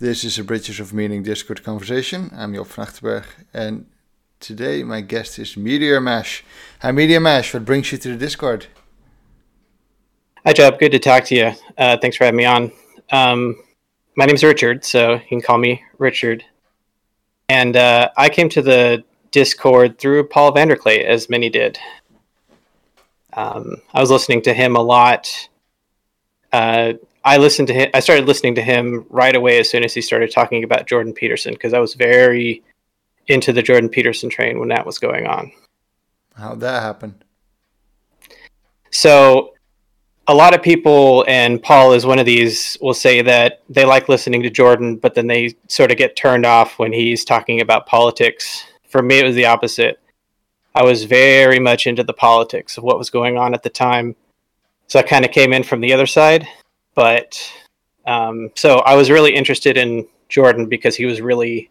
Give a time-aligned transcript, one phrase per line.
[0.00, 2.30] This is a Bridges of Meaning Discord conversation.
[2.34, 3.84] I'm Job van Achterberg, and
[4.40, 6.42] today my guest is Meteor Mash.
[6.80, 7.52] Hi, Meteor Mash.
[7.52, 8.68] What brings you to the Discord?
[10.46, 10.78] Hi, Job.
[10.78, 11.52] Good to talk to you.
[11.76, 12.72] Uh, thanks for having me on.
[13.12, 13.62] Um,
[14.16, 16.44] my name's Richard, so you can call me Richard.
[17.50, 21.78] And uh, I came to the Discord through Paul VanderKlay, as many did.
[23.34, 25.28] Um, I was listening to him a lot.
[26.54, 26.94] Uh,
[27.24, 27.90] I listened to him.
[27.92, 31.12] I started listening to him right away as soon as he started talking about Jordan
[31.12, 32.62] Peterson because I was very
[33.26, 35.52] into the Jordan Peterson train when that was going on.
[36.36, 37.22] How'd that happen?
[38.90, 39.54] So,
[40.26, 44.08] a lot of people, and Paul is one of these, will say that they like
[44.08, 47.86] listening to Jordan, but then they sort of get turned off when he's talking about
[47.86, 48.64] politics.
[48.88, 50.00] For me, it was the opposite.
[50.74, 54.14] I was very much into the politics of what was going on at the time.
[54.86, 56.46] So I kind of came in from the other side
[57.00, 57.40] but
[58.06, 61.70] um, so I was really interested in Jordan because he was really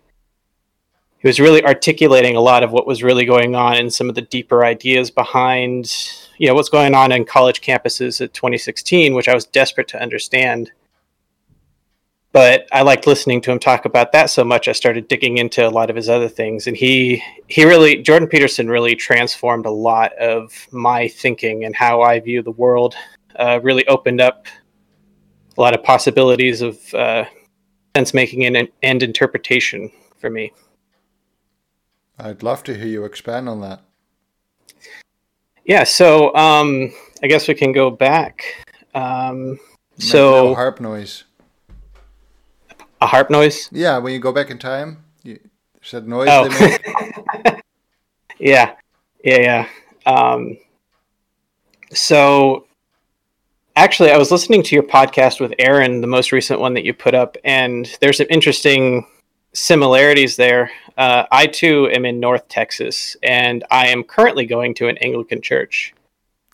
[1.19, 4.15] he was really articulating a lot of what was really going on and some of
[4.15, 5.95] the deeper ideas behind
[6.39, 10.01] you know what's going on in college campuses at 2016 which i was desperate to
[10.01, 10.71] understand.
[12.31, 15.67] But i liked listening to him talk about that so much i started digging into
[15.67, 16.65] a lot of his other things.
[16.65, 22.01] And he he really jordan peterson really transformed a lot of my thinking and how
[22.01, 22.95] i view the world
[23.39, 24.47] uh, really opened up
[25.59, 27.25] a lot of possibilities of uh,
[27.95, 30.53] sense making and, and interpretation for me.
[32.17, 33.81] I'd love to hear you expand on that.
[35.65, 38.43] Yeah, so um, I guess we can go back.
[38.95, 39.59] Um,
[39.97, 41.25] so no harp noise.
[43.01, 43.69] A harp noise?
[43.71, 45.39] Yeah, when you go back in time, you
[45.81, 46.29] said noise.
[46.31, 46.49] Oh.
[48.39, 48.75] yeah,
[49.23, 49.67] yeah,
[50.05, 50.11] yeah.
[50.11, 50.57] Um,
[51.91, 52.65] so
[53.79, 56.93] actually, I was listening to your podcast with Aaron, the most recent one that you
[56.93, 59.07] put up, and there's some interesting
[59.53, 60.71] similarities there.
[60.97, 65.41] Uh, I too am in North Texas, and I am currently going to an Anglican
[65.41, 65.93] church.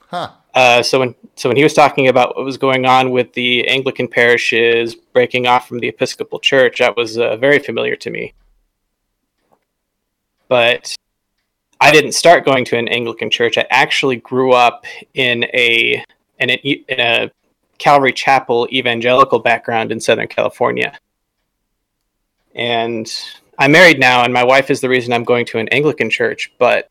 [0.07, 0.31] Huh.
[0.53, 3.67] Uh, so when so when he was talking about what was going on with the
[3.67, 8.33] Anglican parishes breaking off from the Episcopal Church, that was uh, very familiar to me.
[10.47, 10.95] But
[11.81, 13.57] I didn't start going to an Anglican church.
[13.57, 14.85] I actually grew up
[15.15, 16.03] in a
[16.39, 17.31] and in, in a
[17.77, 20.97] Calvary Chapel evangelical background in Southern California.
[22.55, 23.11] And
[23.59, 26.51] I'm married now, and my wife is the reason I'm going to an Anglican church,
[26.57, 26.89] but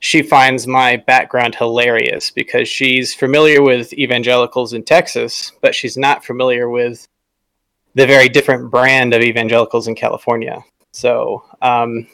[0.00, 6.24] she finds my background hilarious because she's familiar with evangelicals in Texas, but she's not
[6.24, 7.06] familiar with
[7.94, 10.62] the very different brand of evangelicals in California.
[10.92, 12.08] So, um,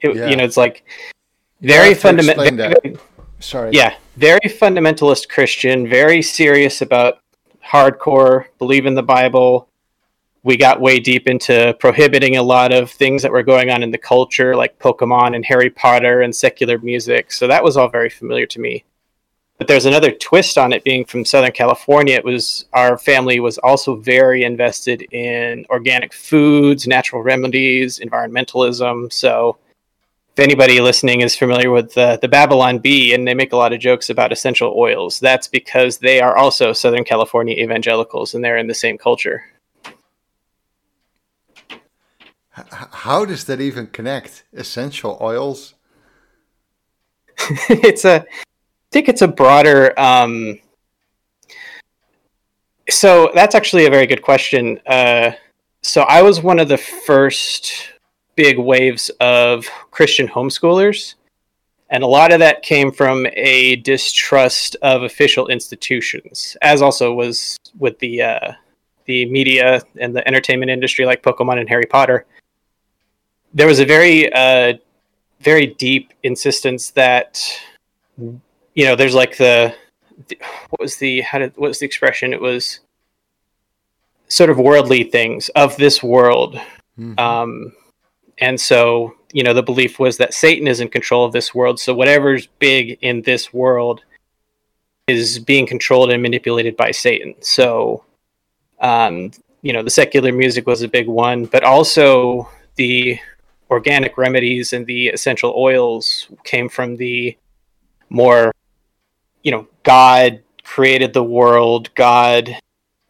[0.00, 0.28] it, yeah.
[0.28, 0.84] you know, it's like
[1.60, 2.98] very fundamental.
[3.40, 3.70] Sorry.
[3.72, 7.20] Yeah, very fundamentalist Christian, very serious about
[7.64, 9.68] hardcore, believe in the Bible.
[10.42, 13.90] We got way deep into prohibiting a lot of things that were going on in
[13.90, 17.32] the culture, like Pokemon and Harry Potter and secular music.
[17.32, 18.84] So that was all very familiar to me.
[19.58, 22.14] But there's another twist on it being from Southern California.
[22.14, 29.12] It was our family was also very invested in organic foods, natural remedies, environmentalism.
[29.12, 29.58] So
[30.38, 33.72] if anybody listening is familiar with uh, the Babylon Bee, and they make a lot
[33.72, 38.56] of jokes about essential oils, that's because they are also Southern California evangelicals, and they're
[38.56, 39.42] in the same culture.
[42.52, 44.44] How does that even connect?
[44.52, 45.74] Essential oils?
[47.68, 48.26] it's a, I
[48.92, 49.92] think it's a broader.
[49.98, 50.60] Um,
[52.88, 54.78] so that's actually a very good question.
[54.86, 55.32] Uh,
[55.82, 57.97] so I was one of the first
[58.38, 61.16] big waves of Christian homeschoolers.
[61.90, 67.58] And a lot of that came from a distrust of official institutions, as also was
[67.78, 68.52] with the uh,
[69.06, 72.26] the media and the entertainment industry, like Pokemon and Harry Potter.
[73.54, 74.74] There was a very uh,
[75.40, 77.42] very deep insistence that
[78.18, 79.74] you know there's like the,
[80.28, 80.38] the
[80.68, 82.32] what was the how did what was the expression?
[82.32, 82.80] It was
[84.28, 86.60] sort of worldly things of this world.
[86.98, 87.18] Mm-hmm.
[87.18, 87.72] Um,
[88.40, 91.80] and so, you know, the belief was that Satan is in control of this world.
[91.80, 94.02] So whatever's big in this world
[95.06, 97.34] is being controlled and manipulated by Satan.
[97.40, 98.04] So,
[98.80, 99.32] um,
[99.62, 103.18] you know, the secular music was a big one, but also the
[103.70, 107.36] organic remedies and the essential oils came from the
[108.08, 108.52] more,
[109.42, 112.56] you know, God created the world, God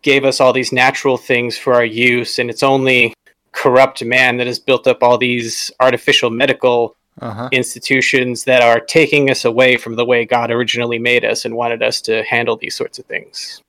[0.03, 3.13] gave us all these natural things for our use, and it's only
[3.59, 7.49] corrupt man that has built up all these artificial medical uh-huh.
[7.51, 11.83] institutions that are taking us away from the way God originally made us and wanted
[11.83, 13.61] us to handle these sorts of things.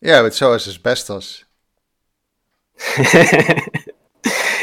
[0.00, 1.44] Yeah, but so is asbestos.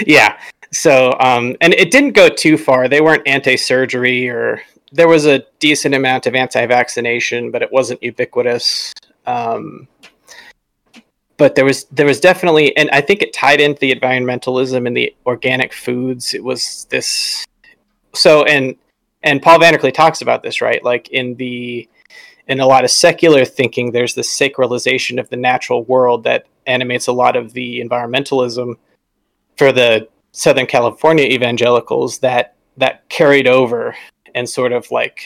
[0.05, 0.39] yeah.
[0.71, 2.87] So, um, and it didn't go too far.
[2.87, 4.61] They weren't anti-surgery, or
[4.93, 8.93] there was a decent amount of anti-vaccination, but it wasn't ubiquitous.
[9.25, 9.89] Um,
[11.37, 14.95] but there was there was definitely, and I think it tied into the environmentalism and
[14.95, 16.33] the organic foods.
[16.33, 17.45] It was this.
[18.13, 18.75] So, and
[19.23, 20.83] and Paul VanderKlay talks about this, right?
[20.83, 21.89] Like in the
[22.47, 27.07] in a lot of secular thinking, there's this sacralization of the natural world that animates
[27.07, 28.75] a lot of the environmentalism
[29.57, 33.95] for the Southern California evangelicals that that carried over
[34.35, 35.25] and sort of like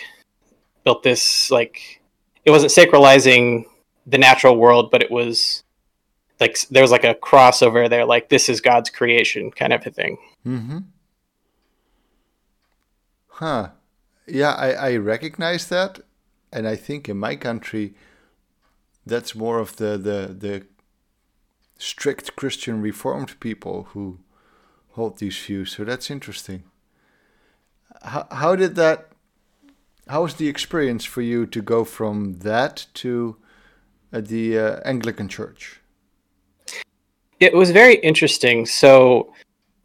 [0.83, 2.01] built this like
[2.45, 3.65] it wasn't sacralizing
[4.07, 5.63] the natural world, but it was
[6.39, 9.89] like there was like a crossover there, like this is God's creation kind of a
[9.89, 10.18] thing.
[10.45, 10.80] Mm-hmm.
[13.27, 13.69] Huh.
[14.27, 16.01] Yeah, I, I recognize that
[16.51, 17.94] and I think in my country,
[19.06, 20.65] that's more of the the the
[21.77, 24.19] strict Christian Reformed people who
[24.92, 25.71] hold these views.
[25.71, 26.63] So that's interesting.
[28.01, 29.09] How how did that?
[30.07, 33.38] How was the experience for you to go from that to
[34.12, 35.78] uh, the uh, Anglican Church?
[37.39, 38.65] It was very interesting.
[38.65, 39.33] So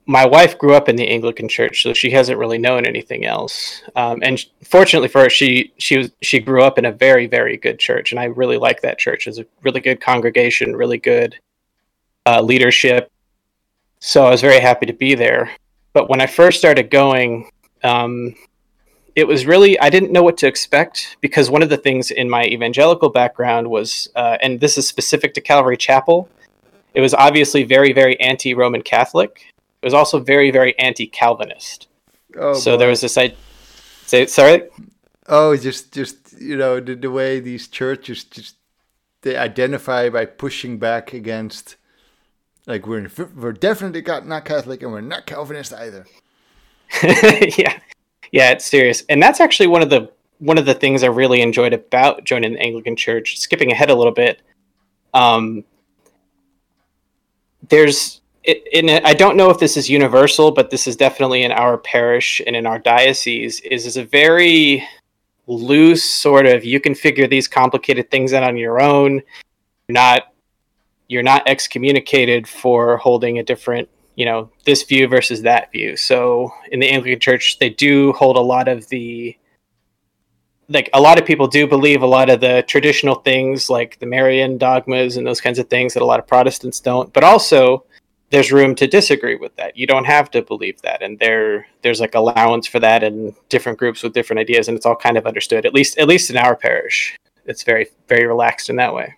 [0.06, 3.82] my wife grew up in the Anglican Church, so she hasn't really known anything else.
[3.96, 7.56] Um, and fortunately for her, she she was she grew up in a very very
[7.56, 9.26] good church, and I really like that church.
[9.26, 11.38] It's a really good congregation, really good
[12.26, 13.10] uh, leadership.
[14.00, 15.50] So I was very happy to be there.
[15.94, 17.48] But when I first started going,
[17.82, 18.34] um,
[19.16, 22.28] it was really I didn't know what to expect because one of the things in
[22.28, 26.28] my evangelical background was, uh, and this is specific to Calvary Chapel.
[26.94, 29.54] It was obviously very, very anti-Roman Catholic,
[29.84, 31.88] it was also very, very anti-Calvinist.
[32.38, 32.78] Oh, so boy.
[32.78, 33.34] there was this I
[34.06, 34.62] say sorry.
[35.26, 38.56] Oh, just just you know the the way these churches just
[39.20, 41.76] they identify by pushing back against
[42.66, 46.06] like we're we're definitely not Catholic and we're not Calvinist either.
[47.02, 47.78] yeah,
[48.32, 51.42] yeah, it's serious, and that's actually one of the one of the things I really
[51.42, 53.38] enjoyed about joining the Anglican Church.
[53.38, 54.40] Skipping ahead a little bit,
[55.12, 55.62] um,
[57.68, 61.78] there's in, I don't know if this is universal, but this is definitely in our
[61.78, 63.60] parish and in our diocese.
[63.60, 64.86] Is is a very
[65.46, 69.22] loose sort of you can figure these complicated things out on your own.
[69.88, 70.34] You're not
[71.08, 75.96] you're not excommunicated for holding a different you know this view versus that view.
[75.96, 79.36] So in the Anglican Church, they do hold a lot of the
[80.68, 84.06] like a lot of people do believe a lot of the traditional things like the
[84.06, 87.12] Marian dogmas and those kinds of things that a lot of Protestants don't.
[87.12, 87.84] But also
[88.30, 89.76] there's room to disagree with that.
[89.76, 93.78] You don't have to believe that, and there there's like allowance for that in different
[93.78, 95.66] groups with different ideas, and it's all kind of understood.
[95.66, 99.14] At least at least in our parish, it's very very relaxed in that way.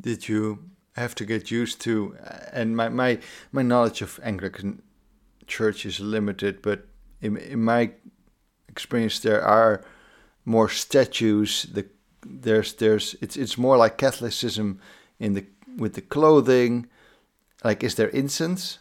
[0.00, 2.16] Did you have to get used to?
[2.52, 3.18] And my my
[3.52, 4.82] my knowledge of Anglican
[5.46, 6.86] Church is limited, but
[7.24, 7.90] in in my
[8.68, 9.84] experience, there are
[10.44, 11.64] more statues.
[11.64, 11.86] The
[12.24, 14.80] there's there's it's it's more like Catholicism
[15.18, 15.44] in the
[15.76, 16.86] with the clothing?
[17.62, 18.78] Like, is there incense?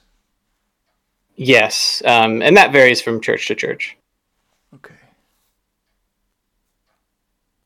[1.36, 3.98] Yes, um, and that varies from church to church.
[4.76, 4.94] Okay.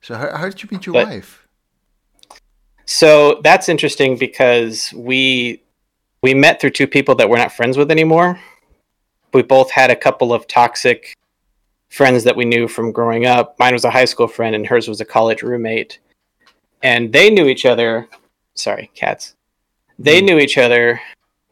[0.02, 1.48] So, how, how did you meet your but, wife?
[2.86, 5.62] So that's interesting because we
[6.22, 8.40] we met through two people that we're not friends with anymore.
[9.34, 11.16] We both had a couple of toxic
[11.90, 13.58] friends that we knew from growing up.
[13.60, 16.00] Mine was a high school friend, and hers was a college roommate.
[16.84, 18.08] And they knew each other
[18.58, 19.36] sorry, cats.
[20.00, 20.26] They mm.
[20.26, 21.00] knew each other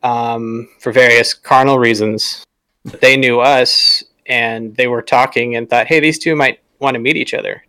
[0.03, 2.44] um, for various carnal reasons.
[2.84, 7.00] They knew us, and they were talking and thought, "Hey, these two might want to
[7.00, 7.63] meet each other."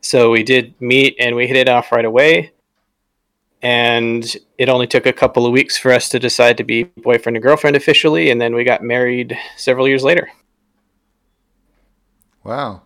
[0.00, 2.52] So we did meet, and we hit it off right away.
[3.62, 4.24] And
[4.58, 7.42] it only took a couple of weeks for us to decide to be boyfriend and
[7.42, 10.28] girlfriend officially, and then we got married several years later.
[12.42, 12.82] Wow.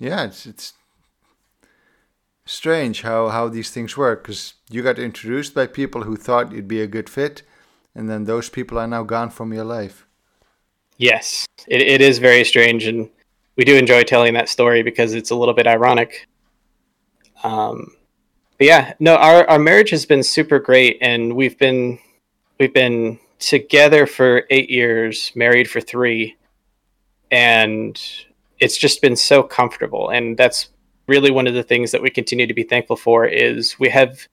[0.00, 0.72] Yeah, it's it's
[2.44, 6.66] strange how, how these things work because you got introduced by people who thought you'd
[6.66, 7.42] be a good fit,
[7.94, 10.06] and then those people are now gone from your life.
[10.96, 13.08] Yes, it, it is very strange, and
[13.56, 16.26] we do enjoy telling that story because it's a little bit ironic.
[17.44, 17.94] Um,
[18.60, 21.98] but yeah, no, our, our marriage has been super great, and we've been
[22.58, 26.36] we've been together for eight years, married for three,
[27.30, 27.98] and
[28.58, 30.68] it's just been so comfortable, and that's
[31.06, 34.28] really one of the things that we continue to be thankful for is we have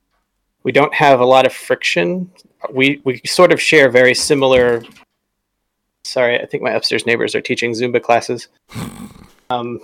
[0.64, 2.30] we don't have a lot of friction.
[2.70, 4.84] We we sort of share very similar.
[6.04, 8.50] Sorry, I think my upstairs neighbors are teaching Zumba classes.
[9.50, 9.80] Um,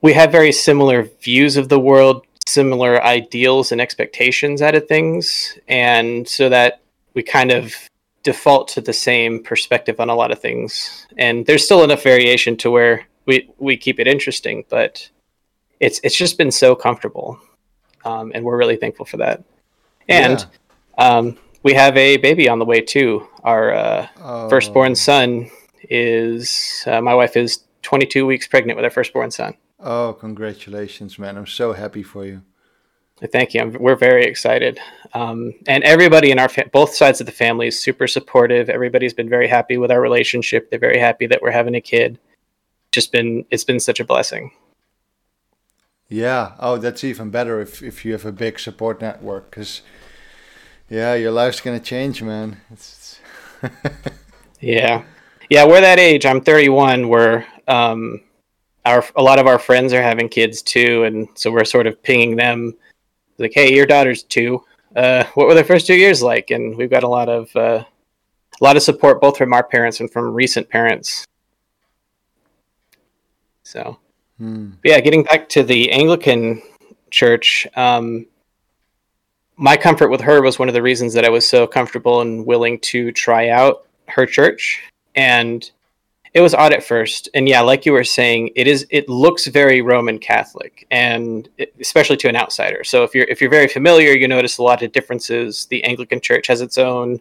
[0.00, 5.58] we have very similar views of the world, similar ideals and expectations out of things,
[5.68, 6.80] and so that
[7.14, 7.74] we kind of
[8.22, 11.06] default to the same perspective on a lot of things.
[11.16, 15.08] And there's still enough variation to where we we keep it interesting, but
[15.80, 17.38] it's it's just been so comfortable,
[18.04, 19.44] um, and we're really thankful for that.
[20.08, 20.46] And
[20.98, 21.16] yeah.
[21.16, 23.28] um, we have a baby on the way too.
[23.44, 24.48] Our uh, oh.
[24.48, 25.50] firstborn son
[25.90, 29.54] is uh, my wife is 22 weeks pregnant with our firstborn son.
[29.80, 31.36] Oh, congratulations, man!
[31.36, 32.42] I'm so happy for you.
[33.32, 33.60] Thank you.
[33.60, 34.78] I'm, we're very excited,
[35.12, 38.68] um, and everybody in our fa- both sides of the family is super supportive.
[38.68, 40.70] Everybody's been very happy with our relationship.
[40.70, 42.18] They're very happy that we're having a kid.
[42.92, 44.52] Just been it's been such a blessing.
[46.08, 46.52] Yeah.
[46.58, 49.82] Oh, that's even better if if you have a big support network, because
[50.88, 52.60] yeah, your life's gonna change, man.
[52.70, 53.20] It's,
[53.62, 53.70] it's
[54.60, 55.04] yeah,
[55.50, 55.66] yeah.
[55.66, 56.24] We're that age.
[56.24, 57.08] I'm 31.
[57.08, 58.22] We're um,
[58.84, 62.02] our a lot of our friends are having kids too, and so we're sort of
[62.02, 62.74] pinging them
[63.38, 64.64] like, hey, your daughter's two.
[64.96, 66.50] Uh, what were the first two years like?
[66.50, 67.84] And we've got a lot of uh,
[68.60, 71.26] a lot of support both from our parents and from recent parents.
[73.62, 73.98] So,
[74.38, 74.72] hmm.
[74.82, 76.62] yeah, getting back to the Anglican
[77.10, 78.26] Church, um,
[79.56, 82.46] my comfort with her was one of the reasons that I was so comfortable and
[82.46, 84.82] willing to try out her church.
[85.14, 85.70] And
[86.34, 88.86] it was odd at first, and yeah, like you were saying, it is.
[88.90, 92.84] It looks very Roman Catholic, and it, especially to an outsider.
[92.84, 95.66] So if you're if you're very familiar, you notice a lot of differences.
[95.66, 97.20] The Anglican Church has its own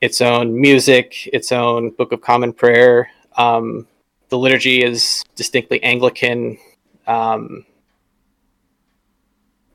[0.00, 3.10] its own music, its own Book of Common Prayer.
[3.36, 3.86] Um,
[4.28, 6.58] the liturgy is distinctly Anglican,
[7.06, 7.64] um,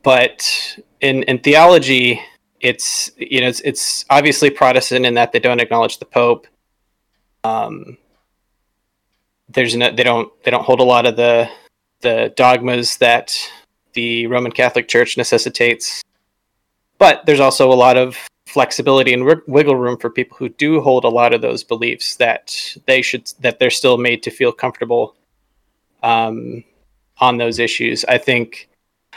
[0.04, 2.22] but in in theology,
[2.60, 6.46] it's you know it's, it's obviously Protestant in that they don't acknowledge the Pope.
[7.46, 7.98] Um,
[9.50, 11.50] there's no they don't they don't hold a lot of the
[12.02, 13.38] the dogmas that
[13.94, 16.02] the Roman Catholic Church necessitates.
[16.98, 21.04] But there's also a lot of flexibility and wiggle room for people who do hold
[21.04, 25.16] a lot of those beliefs that they should that they're still made to feel comfortable
[26.04, 26.64] um,
[27.20, 28.06] on those issues.
[28.06, 28.70] I think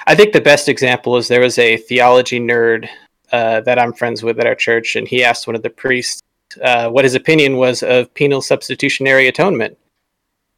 [0.06, 2.88] I think the best example is there was a theology nerd
[3.30, 6.20] uh, that I'm friends with at our church, and he asked one of the priests
[6.62, 9.78] uh, what his opinion was of penal substitutionary atonement.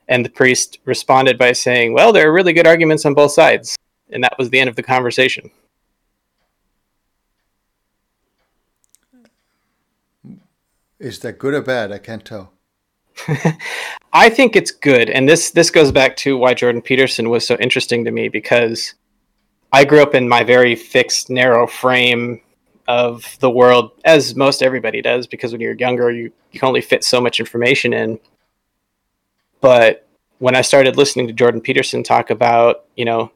[0.08, 3.76] And the priest responded by saying, Well, there are really good arguments on both sides.
[4.10, 5.50] And that was the end of the conversation.
[10.98, 11.92] Is that good or bad?
[11.92, 12.52] I can't tell.
[14.12, 15.10] I think it's good.
[15.10, 18.94] And this this goes back to why Jordan Peterson was so interesting to me because
[19.72, 22.40] I grew up in my very fixed, narrow frame
[22.86, 26.80] of the world, as most everybody does, because when you're younger, you, you can only
[26.80, 28.20] fit so much information in.
[29.64, 30.06] But
[30.40, 33.32] when I started listening to Jordan Peterson talk about, you know,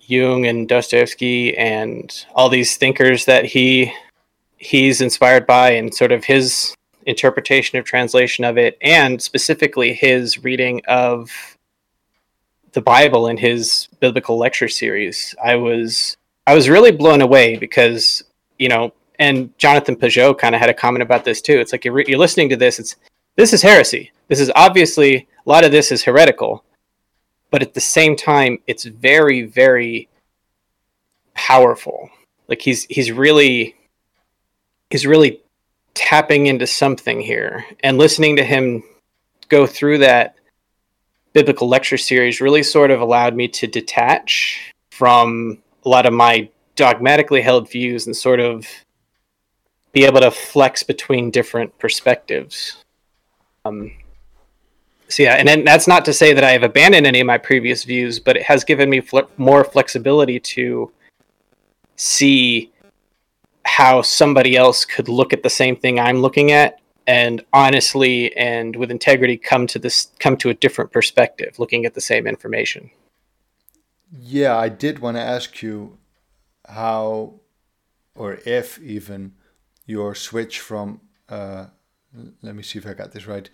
[0.00, 3.90] Jung and Dostoevsky and all these thinkers that he
[4.58, 6.74] he's inspired by and sort of his
[7.06, 11.30] interpretation of translation of it and specifically his reading of
[12.72, 18.24] the Bible in his biblical lecture series, I was I was really blown away because
[18.58, 21.58] you know, and Jonathan Pageau kind of had a comment about this too.
[21.60, 22.96] It's like you're, you're listening to this, it's
[23.36, 24.12] this is heresy.
[24.30, 26.64] This is obviously a lot of this is heretical,
[27.50, 30.08] but at the same time, it's very, very
[31.34, 32.08] powerful.
[32.46, 33.74] Like he's he's really
[34.88, 35.40] he's really
[35.94, 38.84] tapping into something here, and listening to him
[39.48, 40.36] go through that
[41.32, 46.48] biblical lecture series really sort of allowed me to detach from a lot of my
[46.76, 48.64] dogmatically held views and sort of
[49.92, 52.84] be able to flex between different perspectives.
[53.64, 53.90] Um,
[55.10, 57.38] so yeah, and then that's not to say that I have abandoned any of my
[57.38, 60.92] previous views, but it has given me fl- more flexibility to
[61.96, 62.72] see
[63.64, 68.76] how somebody else could look at the same thing I'm looking at and honestly and
[68.76, 72.90] with integrity come to this come to a different perspective looking at the same information.
[74.12, 75.98] Yeah, I did want to ask you
[76.68, 77.34] how
[78.14, 79.34] or if even
[79.86, 81.66] your switch from uh,
[82.42, 83.48] let me see if I got this right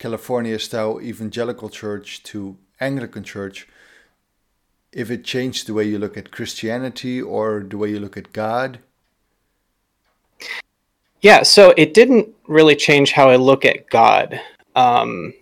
[0.00, 3.68] California style evangelical church to Anglican church,
[4.92, 8.32] if it changed the way you look at Christianity or the way you look at
[8.32, 8.80] God?
[11.20, 14.40] Yeah, so it didn't really change how I look at God.
[14.74, 15.34] Um,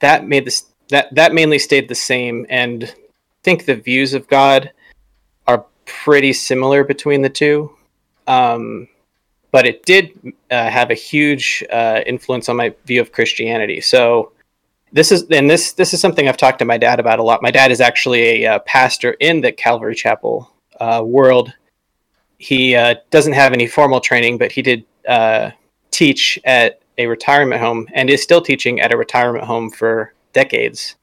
[0.00, 4.26] that made this that that mainly stayed the same, and I think the views of
[4.26, 4.72] God
[5.46, 7.70] are pretty similar between the two.
[8.26, 8.88] Um,
[9.50, 10.12] but it did
[10.50, 13.80] uh, have a huge uh, influence on my view of Christianity.
[13.80, 14.32] So
[14.92, 17.42] this is and this this is something I've talked to my dad about a lot.
[17.42, 21.52] My dad is actually a uh, pastor in the Calvary Chapel uh, world.
[22.38, 25.50] He uh, doesn't have any formal training, but he did uh,
[25.90, 30.96] teach at a retirement home and is still teaching at a retirement home for decades.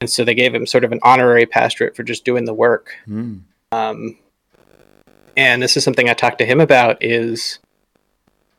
[0.00, 2.94] And so they gave him sort of an honorary pastorate for just doing the work.
[3.08, 3.40] Mm.
[3.72, 4.18] Um,
[5.36, 7.58] and this is something I talked to him about is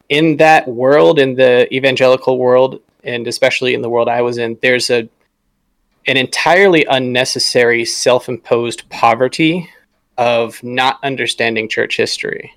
[0.09, 4.57] in that world, in the evangelical world, and especially in the world I was in,
[4.61, 5.09] there's a
[6.07, 9.69] an entirely unnecessary self-imposed poverty
[10.17, 12.53] of not understanding church history.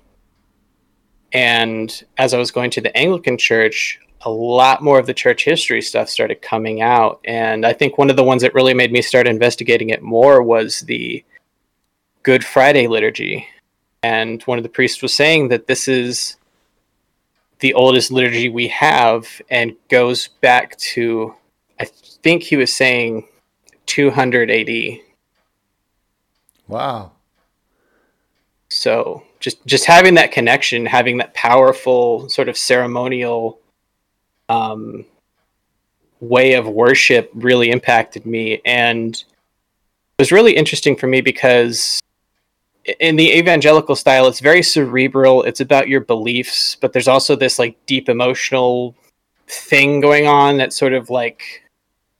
[1.33, 5.43] And as I was going to the Anglican church, a lot more of the church
[5.43, 7.19] history stuff started coming out.
[7.25, 10.41] And I think one of the ones that really made me start investigating it more
[10.41, 11.23] was the
[12.23, 13.47] Good Friday liturgy.
[14.03, 16.37] And one of the priests was saying that this is
[17.61, 21.33] the oldest liturgy we have and goes back to,
[21.79, 23.27] I think he was saying
[23.85, 24.99] 200 AD.
[26.67, 27.11] Wow.
[28.69, 33.59] So just just having that connection, having that powerful sort of ceremonial
[34.47, 35.05] um,
[36.19, 41.99] way of worship really impacted me, and it was really interesting for me because
[42.99, 45.43] in the evangelical style, it's very cerebral.
[45.43, 48.95] It's about your beliefs, but there's also this like deep emotional
[49.47, 51.63] thing going on that sort of like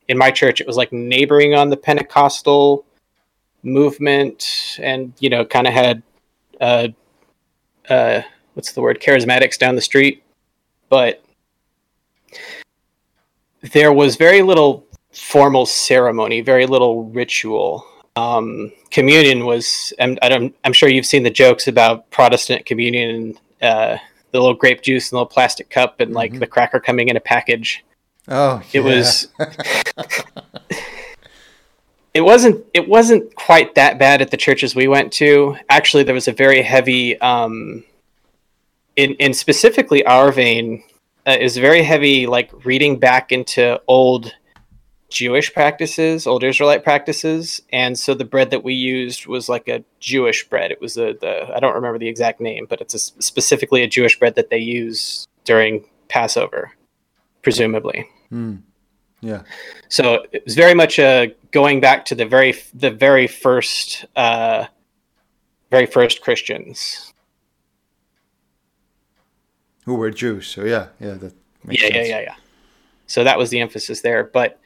[0.09, 2.85] in my church it was like neighboring on the Pentecostal
[3.63, 6.03] movement and you know kind of had
[6.59, 6.89] uh
[7.89, 8.21] uh
[8.53, 10.23] what's the word charismatics down the street
[10.89, 11.23] but
[13.71, 20.73] there was very little formal ceremony very little ritual um, communion was I'm, I am
[20.73, 23.97] sure you've seen the jokes about protestant communion and uh,
[24.31, 26.39] the little grape juice and the little plastic cup and like mm-hmm.
[26.39, 27.83] the cracker coming in a package
[28.27, 28.81] oh yeah.
[28.81, 29.27] it was
[32.13, 36.15] it wasn't it wasn't quite that bad at the churches we went to actually there
[36.15, 37.83] was a very heavy um,
[38.95, 40.83] in in specifically our vein
[41.25, 44.33] uh, is very heavy like reading back into old
[45.11, 49.83] Jewish practices, old Israelite practices, and so the bread that we used was like a
[49.99, 50.71] Jewish bread.
[50.71, 53.87] It was a, the I don't remember the exact name, but it's a, specifically a
[53.87, 56.71] Jewish bread that they use during Passover,
[57.41, 58.07] presumably.
[58.31, 58.61] Mm.
[59.19, 59.43] Yeah.
[59.89, 64.65] So it was very much uh, going back to the very the very first uh,
[65.69, 67.13] very first Christians
[69.83, 70.47] who were Jews.
[70.47, 71.33] So yeah, yeah, that
[71.67, 71.95] yeah, sense.
[71.95, 72.35] yeah, yeah, yeah.
[73.07, 74.57] So that was the emphasis there, but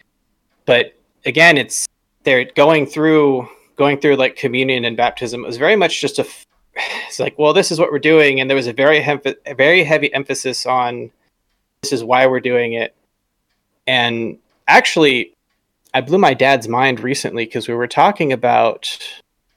[0.65, 0.93] but
[1.25, 1.87] again, it's
[2.23, 5.43] they're going through going through like communion and baptism.
[5.43, 6.27] It was very much just a.
[7.07, 9.55] It's like, well, this is what we're doing, and there was a very heavy, a
[9.55, 11.11] very heavy emphasis on
[11.81, 12.93] this is why we're doing it,
[13.87, 15.35] and actually,
[15.93, 18.97] I blew my dad's mind recently because we were talking about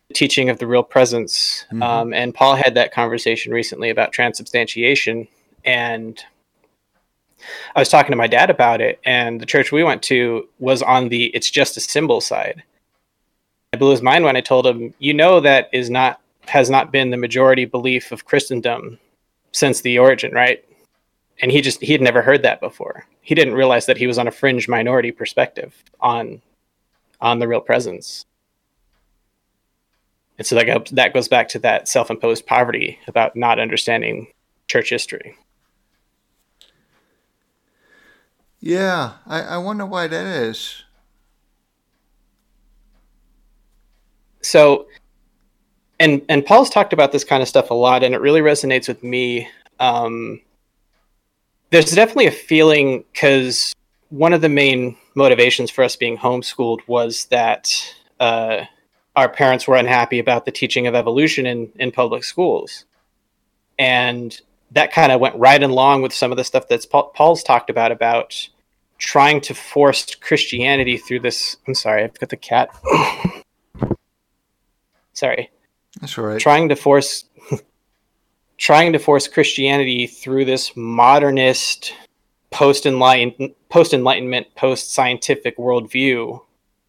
[0.08, 1.82] the teaching of the real presence, mm-hmm.
[1.82, 5.26] um, and Paul had that conversation recently about transubstantiation,
[5.64, 6.22] and
[7.74, 10.82] I was talking to my dad about it, and the church we went to was
[10.82, 12.62] on the it's just a symbol side.
[13.72, 16.90] I blew his mind when I told him, you know, that is not has not
[16.90, 18.98] been the majority belief of Christendom
[19.52, 20.64] since the origin, right?
[21.40, 23.06] And he just he had never heard that before.
[23.20, 26.40] He didn't realize that he was on a fringe minority perspective on
[27.20, 28.24] on the real presence.
[30.38, 34.28] And so that that goes back to that self-imposed poverty about not understanding
[34.68, 35.36] church history.
[38.60, 40.82] Yeah, I, I wonder why that is.
[44.40, 44.86] So,
[46.00, 48.88] and and Paul's talked about this kind of stuff a lot, and it really resonates
[48.88, 49.48] with me.
[49.78, 50.40] Um,
[51.70, 53.74] there's definitely a feeling because
[54.08, 57.72] one of the main motivations for us being homeschooled was that
[58.20, 58.64] uh,
[59.14, 62.86] our parents were unhappy about the teaching of evolution in in public schools,
[63.78, 64.40] and
[64.72, 67.92] that kind of went right along with some of the stuff that Paul's talked about
[67.92, 68.48] about
[68.98, 71.56] trying to force Christianity through this.
[71.66, 72.70] I'm sorry, I've got the cat.
[75.12, 75.50] sorry.
[76.00, 76.40] That's all right.
[76.40, 77.24] Trying to force,
[78.58, 81.94] trying to force Christianity through this modernist,
[82.50, 86.40] post enlightenment, post enlightenment, post scientific worldview,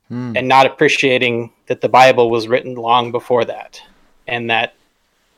[0.07, 0.33] hmm.
[0.35, 3.81] and not appreciating that the Bible was written long before that,
[4.27, 4.73] and that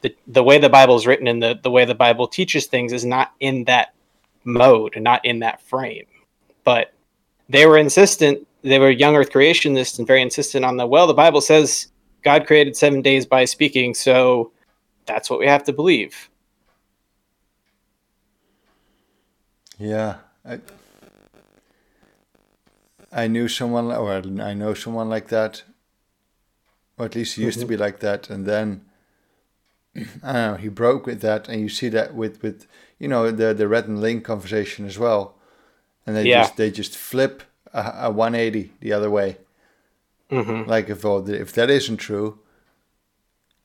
[0.02, 2.94] the the way the Bible is written and the, the way the Bible teaches things
[2.94, 3.94] is not in that
[4.44, 6.06] mode, not in that frame.
[6.64, 6.94] But
[7.50, 11.14] they were insistent, they were young earth creationists and very insistent on the well, the
[11.14, 11.88] Bible says
[12.24, 14.52] God created seven days by speaking, so
[15.06, 16.30] that's what we have to believe.
[19.78, 20.18] Yeah.
[20.46, 20.60] I,
[23.12, 25.64] I knew someone, or I know someone like that,
[26.98, 27.68] or at least used mm-hmm.
[27.68, 28.86] to be like that, and then
[30.24, 32.68] know, he broke with that, and you see that with with
[33.00, 35.36] you know the the Rhett and Link conversation as well,
[36.06, 36.42] and they Yeah.
[36.42, 39.38] just they just flip a, a 180 the other way.
[40.30, 42.40] hmm Like if if that isn't true,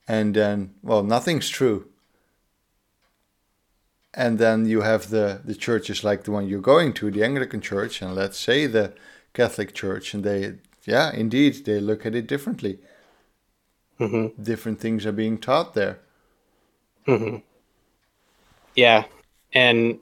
[0.07, 1.87] and then well nothing's true,
[4.13, 7.61] and then you have the the churches like the one you're going to, the Anglican
[7.61, 8.93] Church, and let's say the
[9.33, 12.79] Catholic Church, and they yeah indeed they look at it differently.
[13.99, 15.99] hmm Different things are being taught there.
[17.07, 17.37] Hmm
[18.75, 19.05] Yeah,
[19.53, 19.97] and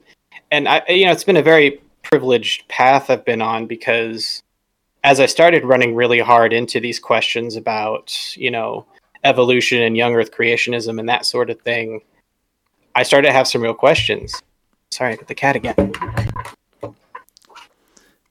[0.50, 4.42] and I you know it's been a very privileged path I've been on because
[5.04, 8.84] as I started running really hard into these questions about you know
[9.24, 12.00] evolution and young Earth creationism and that sort of thing,
[12.94, 14.42] I started to have some real questions.
[14.90, 15.92] Sorry, I got the cat again.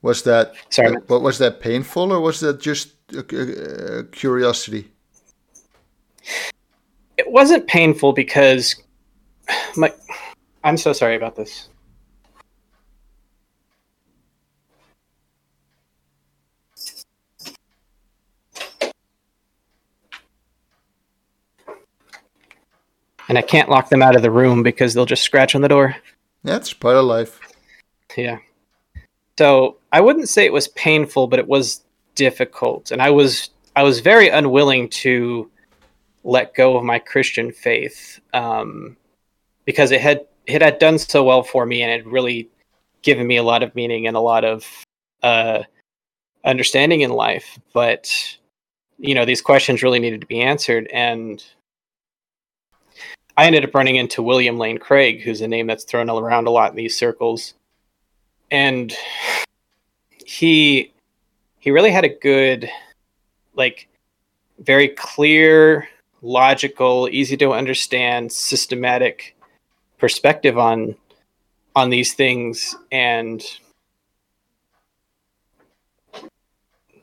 [0.02, 1.02] Was that Sorry, uh, man.
[1.06, 4.88] what was that painful or was that just uh, curiosity?
[7.16, 8.76] It wasn't painful because
[9.76, 9.92] my
[10.64, 11.68] I'm so sorry about this.
[23.28, 25.68] And I can't lock them out of the room because they'll just scratch on the
[25.68, 25.96] door.
[26.44, 27.40] That's part of life.
[28.16, 28.38] Yeah.
[29.38, 31.82] So I wouldn't say it was painful, but it was
[32.14, 35.50] difficult, and I was I was very unwilling to
[36.26, 38.96] let go of my Christian faith um,
[39.64, 42.48] because it had it had done so well for me, and it really
[43.02, 44.66] given me a lot of meaning and a lot of
[45.22, 45.62] uh,
[46.44, 47.58] understanding in life.
[47.72, 48.10] But
[48.98, 51.42] you know, these questions really needed to be answered, and
[53.36, 56.50] I ended up running into William Lane Craig, who's a name that's thrown around a
[56.50, 57.54] lot in these circles
[58.50, 58.94] and
[60.24, 60.92] he
[61.58, 62.68] he really had a good
[63.54, 63.88] like
[64.58, 65.88] very clear
[66.22, 69.36] logical easy to understand systematic
[69.98, 70.96] perspective on
[71.74, 72.74] on these things.
[72.90, 73.44] And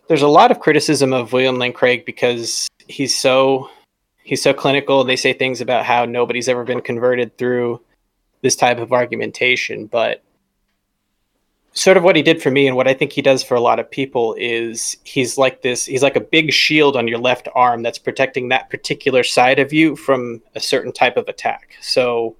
[0.08, 3.70] there's a lot of criticism of William Lane Craig because he's so
[4.24, 7.82] he's so clinical they say things about how nobody's ever been converted through
[8.42, 9.86] this type of argumentation.
[9.86, 10.24] But
[11.74, 13.62] sort of what he did for me and what I think he does for a
[13.62, 17.48] lot of people is he's like this he's like a big shield on your left
[17.56, 21.76] arm that's protecting that particular side of you from a certain type of attack.
[21.82, 22.36] So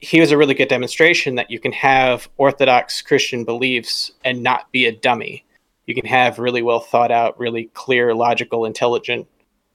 [0.00, 4.70] he was a really good demonstration that you can have orthodox Christian beliefs and not
[4.72, 5.44] be a dummy.
[5.86, 9.28] You can have really well thought out, really clear, logical, intelligent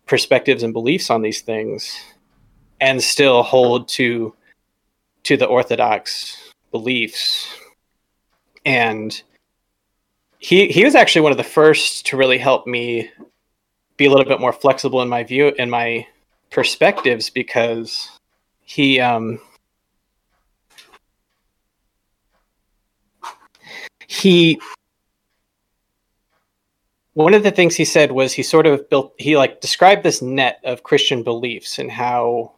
[0.08, 1.98] perspectives and beliefs on these things
[2.82, 4.36] and still hold to
[5.24, 7.48] to the orthodox beliefs
[8.66, 9.22] and
[10.40, 13.10] he he was actually one of the first to really help me
[13.98, 16.06] be a little bit more flexible in my view in my
[16.52, 18.10] perspectives because
[18.62, 19.40] he um
[24.08, 24.60] he
[27.14, 30.22] one of the things he said was he sort of built he like described this
[30.22, 32.52] net of christian beliefs and how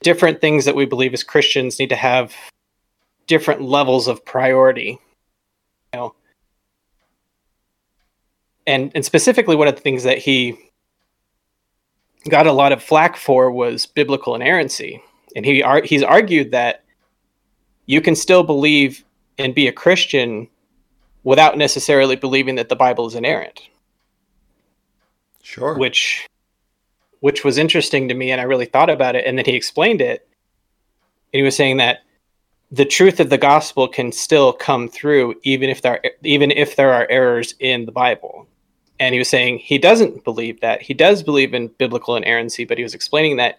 [0.00, 2.34] different things that we believe as christians need to have
[3.26, 4.98] different levels of priority
[8.66, 10.56] and and specifically one of the things that he
[12.28, 15.02] got a lot of flack for was biblical inerrancy.
[15.36, 16.84] And he ar- he's argued that
[17.86, 19.04] you can still believe
[19.36, 20.48] and be a christian
[21.24, 23.60] without necessarily believing that the bible is inerrant.
[25.42, 25.76] Sure.
[25.76, 26.26] which
[27.20, 29.26] which was interesting to me and I really thought about it.
[29.26, 30.26] And then he explained it.
[31.32, 32.00] And he was saying that
[32.70, 36.92] the truth of the gospel can still come through even if there even if there
[36.92, 38.48] are errors in the Bible.
[39.00, 40.80] And he was saying he doesn't believe that.
[40.82, 43.58] He does believe in biblical inerrancy, but he was explaining that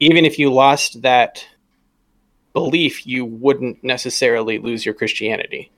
[0.00, 1.46] even if you lost that
[2.52, 5.70] belief, you wouldn't necessarily lose your Christianity.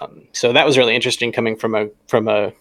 [0.00, 2.52] Um, so that was really interesting coming from a from a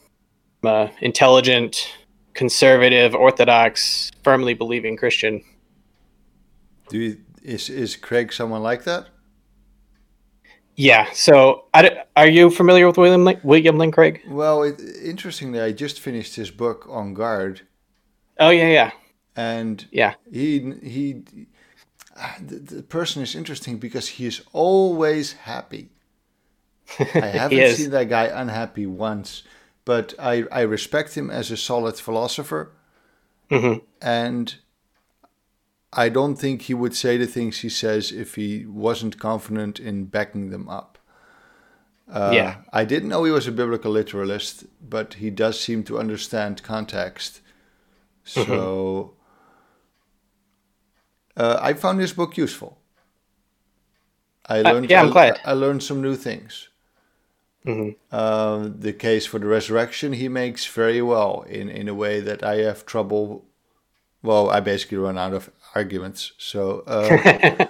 [0.63, 1.93] uh, intelligent,
[2.33, 5.43] conservative, orthodox, firmly believing Christian.
[6.89, 9.07] Do you, is is Craig someone like that?
[10.75, 11.11] Yeah.
[11.11, 11.65] So,
[12.15, 14.21] are you familiar with William William Lane Craig?
[14.23, 17.67] Well, it, interestingly, I just finished his book on guard,
[18.39, 18.91] Oh yeah, yeah,
[19.35, 20.15] and yeah.
[20.31, 21.23] he he
[22.39, 25.89] the, the person is interesting because he is always happy.
[27.19, 29.43] I haven't seen that guy unhappy once,
[29.85, 32.71] but I I respect him as a solid philosopher,
[33.49, 34.55] hmm and
[35.93, 40.05] I don't think he would say the things he says if he wasn't confident in
[40.05, 40.97] backing them up.
[42.11, 42.55] Uh, Yeah.
[42.73, 47.41] I didn't know he was a biblical literalist, but he does seem to understand context.
[48.23, 49.13] So
[51.37, 52.77] uh, I found this book useful.
[54.47, 54.89] I Uh, learned.
[54.89, 55.39] yeah, I'm I, glad.
[55.45, 56.69] I learned some new things.
[57.65, 57.95] Mhm.
[58.11, 62.43] Uh, the case for the resurrection he makes very well in in a way that
[62.43, 63.45] I have trouble.
[64.21, 66.33] Well, I basically run out of arguments.
[66.37, 67.67] So uh,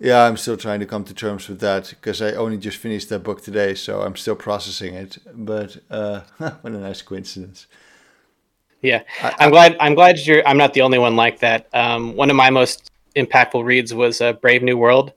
[0.00, 3.08] yeah, I'm still trying to come to terms with that because I only just finished
[3.08, 5.18] that book today, so I'm still processing it.
[5.34, 7.66] But uh, what a nice coincidence.
[8.80, 9.76] Yeah, I- I'm glad.
[9.80, 10.46] I'm glad you're.
[10.46, 11.68] I'm not the only one like that.
[11.74, 15.12] Um, one of my most impactful reads was uh, Brave New World,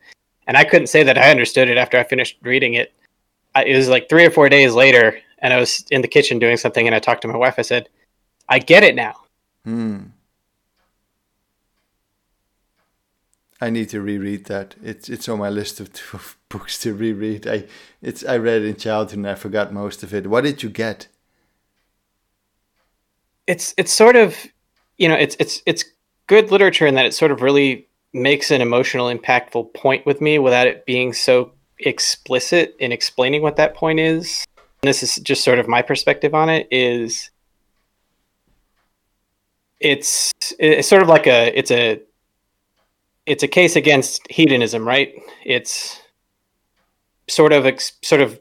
[0.48, 2.92] and I couldn't say that I understood it after I finished reading it.
[3.54, 6.40] I, it was like three or four days later, and I was in the kitchen
[6.40, 7.56] doing something, and I talked to my wife.
[7.60, 7.88] I said,
[8.50, 9.14] "I get it now."
[9.64, 10.06] Hmm.
[13.62, 14.76] I need to reread that.
[14.84, 17.48] It's it's on my list of, of books to reread.
[17.48, 17.66] I
[18.02, 20.28] it's I read it in childhood and I forgot most of it.
[20.28, 21.08] What did you get?
[23.46, 24.36] It's it's sort of,
[24.98, 25.86] you know, it's it's it's
[26.26, 30.40] good literature in that it sort of really makes an emotional, impactful point with me
[30.40, 34.46] without it being so explicit in explaining what that point is.
[34.82, 36.68] And this is just sort of my perspective on it.
[36.72, 37.30] Is
[39.80, 42.02] it's it's sort of like a it's a
[43.26, 45.14] it's a case against hedonism, right?
[45.46, 46.02] It's
[47.28, 48.40] sort of ex- sort of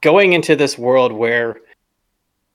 [0.00, 1.56] going into this world where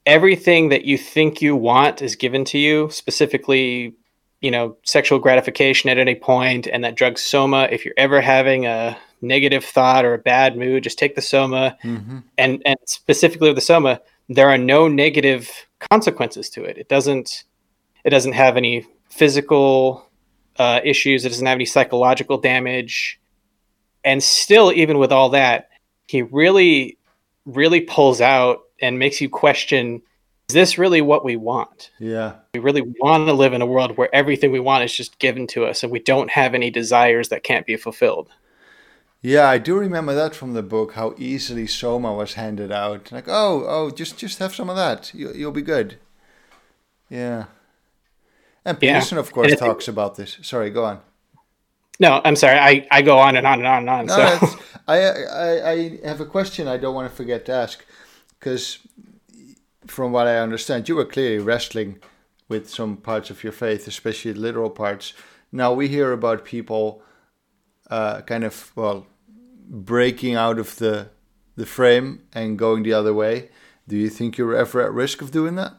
[0.05, 3.93] everything that you think you want is given to you, specifically,
[4.41, 7.67] you know, sexual gratification at any point, and that drug soma.
[7.71, 11.77] If you're ever having a negative thought or a bad mood, just take the soma,
[11.83, 12.19] Mm-hmm.
[12.37, 15.49] and and specifically with the soma, there are no negative
[15.91, 16.77] consequences to it.
[16.77, 17.43] It doesn't
[18.05, 20.08] it doesn't have any physical
[20.59, 21.25] uh, issues.
[21.25, 23.19] It doesn't have any psychological damage,
[24.03, 25.69] and still, even with all that,
[26.07, 26.97] he really
[27.45, 30.01] really pulls out and makes you question:
[30.49, 31.91] Is this really what we want?
[31.99, 32.35] Yeah.
[32.53, 35.47] We really want to live in a world where everything we want is just given
[35.47, 38.29] to us, and we don't have any desires that can't be fulfilled.
[39.21, 40.93] Yeah, I do remember that from the book.
[40.93, 43.11] How easily soma was handed out.
[43.11, 45.13] Like, oh, oh, just just have some of that.
[45.13, 45.97] You, you'll be good.
[47.09, 47.45] Yeah.
[48.65, 48.93] And Yeah.
[48.95, 50.37] Peterson, of course, And talks about this.
[50.41, 50.99] Sorry, go on.
[51.99, 52.57] No, I'm sorry.
[52.57, 54.05] I, I go on and on and on and on.
[54.05, 57.85] No, so I, I I have a question I don't want to forget to ask,
[58.39, 58.79] because
[59.87, 61.99] from what I understand, you were clearly wrestling
[62.47, 65.13] with some parts of your faith, especially the literal parts.
[65.51, 67.01] Now we hear about people,
[67.89, 69.05] uh, kind of well,
[69.67, 71.09] breaking out of the
[71.55, 73.49] the frame and going the other way.
[73.87, 75.73] Do you think you're ever at risk of doing that?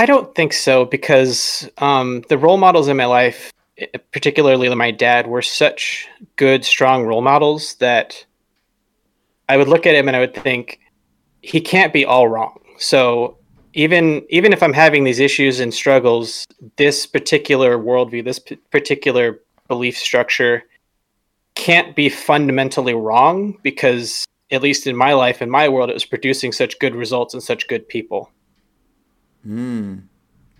[0.00, 4.90] I don't think so because um, the role models in my life, eh, particularly my
[4.90, 8.24] dad, were such good, strong role models that
[9.50, 10.80] I would look at him and I would think
[11.42, 12.60] he can't be all wrong.
[12.78, 13.36] So
[13.74, 19.42] even even if I'm having these issues and struggles, this particular worldview, this p- particular
[19.68, 20.62] belief structure,
[21.56, 26.06] can't be fundamentally wrong because at least in my life, in my world, it was
[26.06, 28.30] producing such good results and such good people.
[29.42, 29.98] Hmm,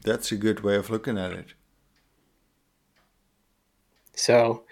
[0.03, 1.55] that's a good way of looking at it.
[4.14, 4.64] So,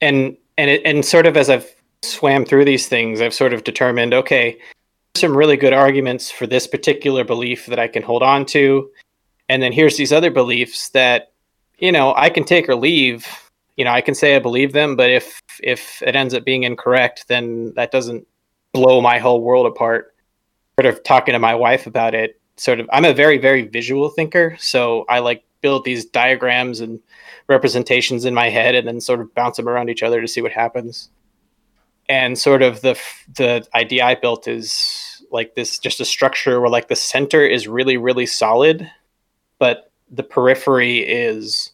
[0.00, 1.68] and and it, and sort of as I've
[2.02, 4.58] swam through these things, I've sort of determined, okay,
[5.16, 8.90] some really good arguments for this particular belief that I can hold on to,
[9.48, 11.32] and then here's these other beliefs that,
[11.78, 13.26] you know, I can take or leave.
[13.76, 16.64] You know, I can say I believe them, but if if it ends up being
[16.64, 18.26] incorrect, then that doesn't
[18.72, 20.14] blow my whole world apart.
[20.78, 22.39] Sort of talking to my wife about it.
[22.60, 27.00] Sort of, I'm a very very visual thinker, so I like build these diagrams and
[27.48, 30.42] representations in my head and then sort of bounce them around each other to see
[30.42, 31.08] what happens.
[32.06, 33.00] And sort of the
[33.34, 37.66] the idea I built is like this just a structure where like the center is
[37.66, 38.90] really really solid,
[39.58, 41.72] but the periphery is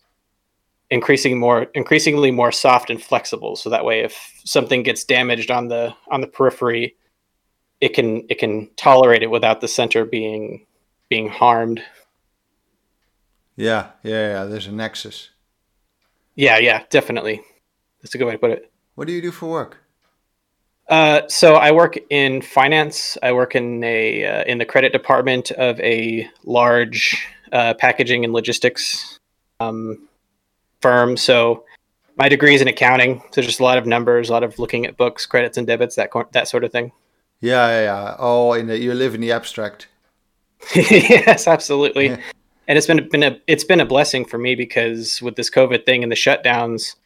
[0.89, 5.67] increasing more increasingly more soft and flexible so that way if something gets damaged on
[5.67, 6.95] the on the periphery
[7.81, 10.65] it can it can tolerate it without the center being
[11.09, 11.83] being harmed
[13.57, 14.45] Yeah, yeah, yeah.
[14.45, 15.31] There's a nexus.
[16.35, 17.41] yeah yeah definitely
[18.03, 19.79] that's a good way to put it What do you do for work?
[20.89, 23.19] Uh, so I work in finance.
[23.21, 28.33] I work in a uh, in the credit department of a large uh, packaging and
[28.33, 29.19] logistics
[29.59, 30.07] um,
[30.81, 31.17] firm.
[31.17, 31.65] So
[32.17, 33.21] my degree is in accounting.
[33.33, 35.97] So just a lot of numbers, a lot of looking at books, credits and debits,
[35.97, 36.93] that that sort of thing.
[37.41, 38.17] Yeah, yeah, yeah.
[38.21, 39.89] Oh, in the, you live in the abstract.
[40.75, 42.09] yes, absolutely.
[42.09, 42.21] Yeah.
[42.69, 45.87] And it's been been a it's been a blessing for me because with this COVID
[45.87, 46.97] thing and the shutdowns,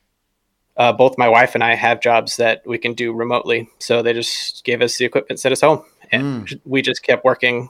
[0.76, 3.68] uh, both my wife and I have jobs that we can do remotely.
[3.78, 7.68] So they just gave us the equipment, sent us home, and we just kept working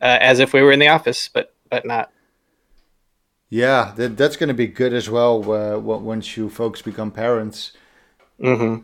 [0.00, 2.12] uh, as if we were in the office, but but not.
[3.48, 5.52] Yeah, that, that's going to be good as well.
[5.52, 7.72] Uh, once you folks become parents.
[8.40, 8.82] Mm-hmm.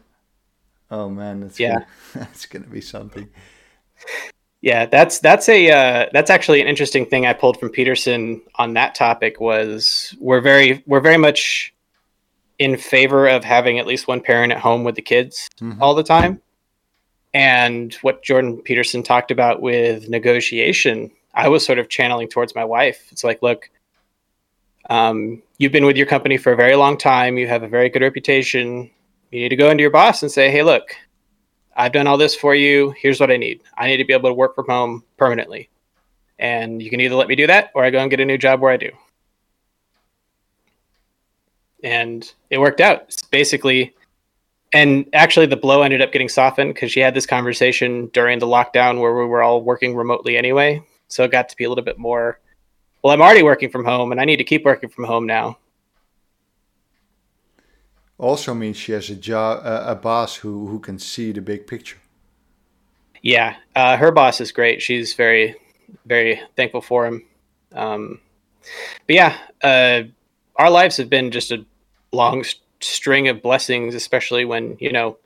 [0.91, 3.29] Oh man, that's yeah, gonna, that's going to be something.
[4.61, 8.75] Yeah, that's that's a uh, that's actually an interesting thing I pulled from Peterson on
[8.75, 9.41] that topic.
[9.41, 11.73] Was we're very we're very much
[12.59, 15.81] in favor of having at least one parent at home with the kids mm-hmm.
[15.81, 16.41] all the time.
[17.33, 22.65] And what Jordan Peterson talked about with negotiation, I was sort of channeling towards my
[22.65, 23.07] wife.
[23.13, 23.71] It's like, look,
[24.91, 27.39] um, you've been with your company for a very long time.
[27.39, 28.91] You have a very good reputation.
[29.31, 30.97] You need to go into your boss and say, hey, look,
[31.79, 32.93] I've done all this for you.
[32.99, 33.63] Here's what I need.
[33.79, 35.71] I need to be able to work from home permanently.
[36.39, 38.37] And you can either let me do that or I go and get a new
[38.37, 38.91] job where I do
[41.83, 43.15] and it worked out.
[43.31, 43.95] Basically,
[44.73, 48.47] and actually, the blow ended up getting softened because she had this conversation during the
[48.47, 50.83] lockdown where we were all working remotely anyway.
[51.09, 52.39] So it got to be a little bit more.
[53.03, 55.59] Well, I'm already working from home, and I need to keep working from home now.
[58.19, 61.99] Also means she has a job, a boss who who can see the big picture.
[63.23, 64.83] Yeah, uh, her boss is great.
[64.83, 65.57] She's very,
[66.07, 67.25] very thankful for him.
[67.73, 68.21] Um,
[69.07, 70.03] but yeah, uh,
[70.57, 71.65] our lives have been just a
[72.13, 72.45] long
[72.81, 75.17] string of blessings, especially when you know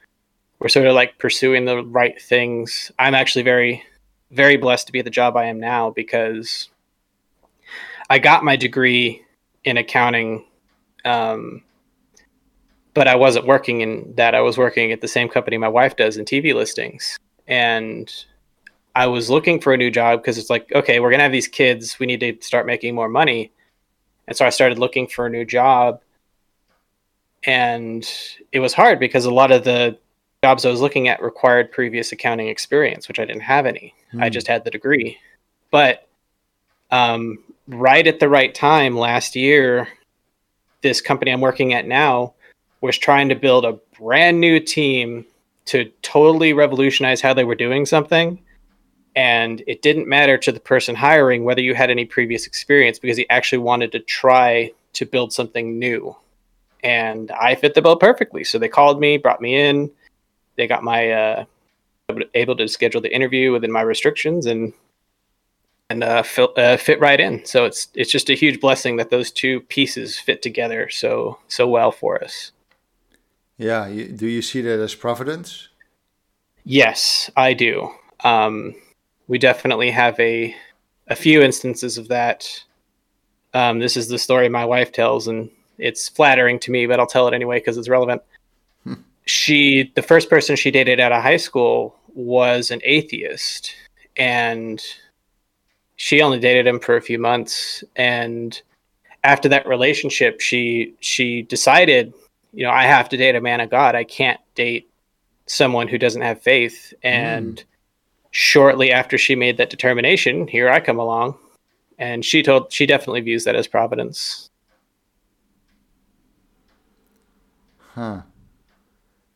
[0.59, 2.93] we're sort of like pursuing the right things.
[2.99, 3.83] I'm actually very,
[4.31, 6.69] very blessed to be at the job I am now because
[8.09, 9.25] I got my degree
[9.65, 10.45] in accounting,
[11.05, 11.63] um,
[12.95, 14.35] but I wasn't working in that.
[14.35, 18.13] I was working at the same company my wife does in TV listings, and
[18.95, 21.49] I was looking for a new job because it's like, okay, we're gonna have these
[21.49, 21.99] kids.
[21.99, 23.53] We need to start making more money
[24.27, 26.01] and so I started looking for a new job.
[27.45, 28.09] And
[28.53, 29.99] it was hard because a lot of the
[30.45, 33.95] jobs I was looking at required previous accounting experience, which I didn't have any.
[34.15, 34.23] Mm.
[34.23, 34.33] I hmm.
[34.33, 35.19] just had the degree.
[35.71, 36.09] But
[36.91, 39.89] um, right at the right time last year,
[40.83, 42.35] this company I'm working at now
[42.83, 45.25] was trying to build a brand new team
[45.65, 48.39] to totally revolutionize how they were doing something.
[49.15, 53.17] And it didn't matter to the person hiring whether you had any previous experience because
[53.17, 56.17] he actually wanted to try to build something new.
[56.83, 58.43] And i fit the bill perfectly.
[58.43, 59.91] So they called me brought me in.
[60.57, 61.45] They got my uh,
[62.35, 64.73] able to schedule the interview within my restrictions and
[65.89, 67.45] and uh, fit, uh, fit right in.
[67.45, 71.69] So it's it's just a huge blessing that those two pieces fit together so so
[71.69, 72.51] well for us
[73.63, 75.69] yeah do you see that as providence
[76.65, 77.91] yes i do
[78.25, 78.75] um,
[79.27, 80.55] we definitely have a
[81.09, 82.65] a few instances of that.
[83.55, 87.07] Um, this is the story my wife tells, and it's flattering to me, but I'll
[87.07, 88.23] tell it anyway because it's relevant.
[88.85, 88.95] Hmm.
[89.27, 93.75] She, the first person she dated out of high school, was an atheist,
[94.17, 94.83] and
[95.97, 97.85] she only dated him for a few months.
[97.97, 98.61] And
[99.25, 102.13] after that relationship, she she decided,
[102.53, 103.95] you know, I have to date a man of God.
[103.95, 104.91] I can't date
[105.47, 106.95] someone who doesn't have faith.
[107.03, 107.65] And mm
[108.33, 111.37] shortly after she made that determination, here I come along,
[111.99, 114.51] and she told she definitely views that as providence.
[117.95, 118.23] Huh.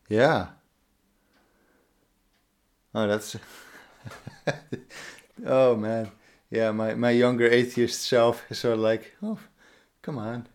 [0.09, 0.47] Yeah.
[2.93, 3.37] Oh, that's.
[5.45, 6.09] oh man,
[6.49, 6.71] yeah.
[6.71, 9.37] My my younger atheist self is sort of like, oh,
[10.01, 10.47] come on,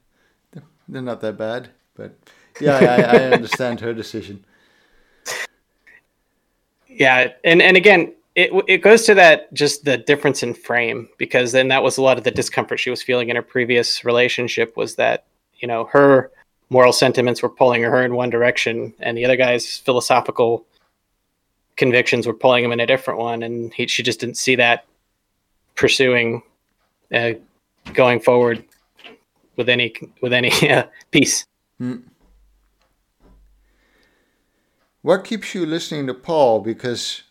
[0.88, 1.70] they're not that bad.
[1.94, 2.18] But
[2.60, 4.44] yeah, I, I understand her decision.
[6.88, 11.52] Yeah, and and again, it it goes to that just the difference in frame because
[11.52, 14.76] then that was a lot of the discomfort she was feeling in her previous relationship
[14.76, 15.26] was that
[15.58, 16.30] you know her
[16.70, 20.64] moral sentiments were pulling her in one direction and the other guy's philosophical
[21.76, 24.86] convictions were pulling him in a different one and he, she just didn't see that
[25.74, 26.42] pursuing
[27.12, 27.32] uh,
[27.92, 28.64] going forward
[29.56, 31.46] with any with any uh, peace.
[31.80, 32.02] Mm.
[35.02, 36.60] What keeps you listening to Paul?
[36.60, 37.22] Because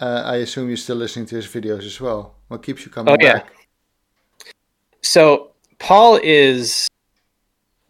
[0.00, 2.34] uh, I assume you're still listening to his videos as well.
[2.48, 3.34] What keeps you coming oh, yeah.
[3.34, 3.52] back?
[5.02, 6.88] So Paul is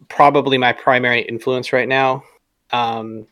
[0.09, 2.23] probably my primary influence right now.
[2.71, 3.25] Um,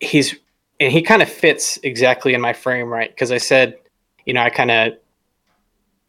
[0.00, 0.34] he's
[0.80, 3.10] and he kind of fits exactly in my frame, right?
[3.10, 3.76] Because I said,
[4.24, 4.94] you know, I kind of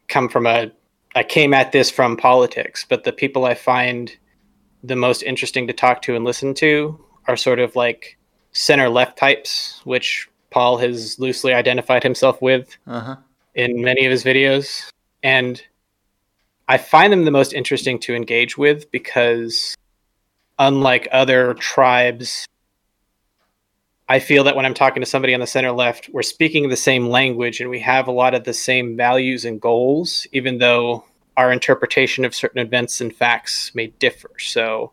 [0.08, 0.72] come from a
[1.14, 4.16] I came at this from politics, but the people I find
[4.82, 8.16] the most interesting to talk to and listen to are sort of like
[8.52, 13.16] center left types, which Paul has loosely identified himself with uh-huh.
[13.54, 14.90] in many of his videos.
[15.22, 15.62] And
[16.68, 19.74] I find them the most interesting to engage with because,
[20.58, 22.46] unlike other tribes,
[24.08, 26.76] I feel that when I'm talking to somebody on the center left, we're speaking the
[26.76, 31.04] same language and we have a lot of the same values and goals, even though
[31.36, 34.30] our interpretation of certain events and facts may differ.
[34.38, 34.92] So,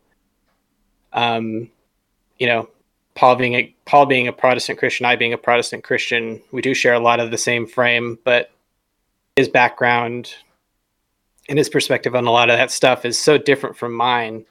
[1.12, 1.70] um,
[2.40, 2.70] you know,
[3.16, 6.74] Paul being a Paul being a Protestant Christian, I being a Protestant Christian, we do
[6.74, 8.52] share a lot of the same frame, but
[9.36, 10.34] his background
[11.48, 14.46] and his perspective on a lot of that stuff is so different from mine.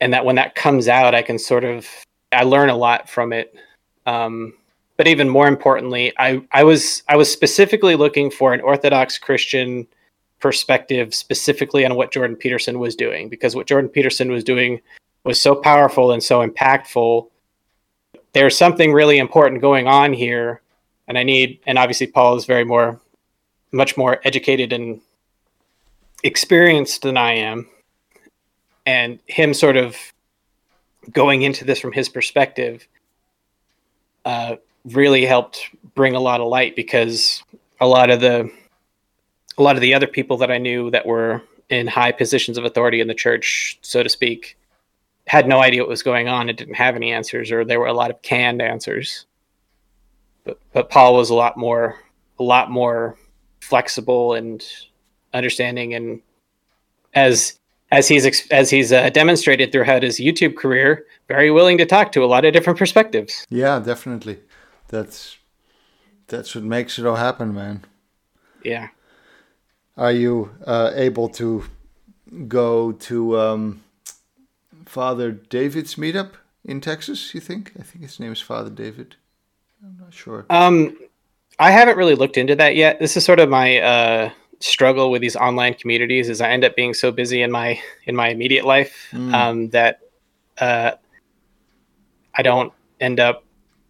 [0.00, 1.88] And that when that comes out, I can sort of
[2.32, 3.54] I learn a lot from it.
[4.06, 4.54] Um,
[4.96, 9.86] but even more importantly, I, I was I was specifically looking for an Orthodox Christian
[10.38, 14.80] perspective specifically on what Jordan Peterson was doing because what Jordan Peterson was doing
[15.24, 17.28] was so powerful and so impactful.
[18.32, 20.62] There's something really important going on here,
[21.06, 23.00] and I need and obviously Paul is very more
[23.72, 25.00] much more educated and
[26.22, 27.68] experienced than I am.
[28.84, 29.96] And him sort of
[31.10, 32.86] going into this from his perspective
[34.24, 37.42] uh, really helped bring a lot of light because
[37.80, 38.50] a lot of the
[39.58, 42.64] a lot of the other people that I knew that were in high positions of
[42.64, 44.56] authority in the church, so to speak,
[45.26, 47.86] had no idea what was going on and didn't have any answers, or there were
[47.86, 49.26] a lot of canned answers.
[50.44, 51.98] But but Paul was a lot more
[52.38, 53.16] a lot more
[53.60, 54.64] flexible and
[55.32, 56.20] understanding, and
[57.14, 57.58] as
[57.90, 62.24] as he's as he's uh, demonstrated throughout his YouTube career, very willing to talk to
[62.24, 63.46] a lot of different perspectives.
[63.50, 64.40] Yeah, definitely.
[64.88, 65.38] That's
[66.26, 67.84] that's what makes it all happen, man.
[68.64, 68.88] Yeah.
[69.96, 71.64] Are you uh, able to
[72.48, 73.82] go to um,
[74.92, 76.32] Father David's meetup
[76.66, 77.32] in Texas?
[77.32, 77.72] You think?
[77.78, 79.16] I think his name is Father David.
[79.82, 80.44] I'm not sure.
[80.50, 80.98] Um,
[81.58, 82.98] I haven't really looked into that yet.
[82.98, 84.30] This is sort of my uh,
[84.60, 86.28] struggle with these online communities.
[86.28, 89.32] Is I end up being so busy in my in my immediate life mm.
[89.32, 90.00] um, that
[90.58, 90.90] uh,
[92.34, 92.70] I don't
[93.00, 93.44] end up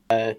[0.09, 0.35] uh,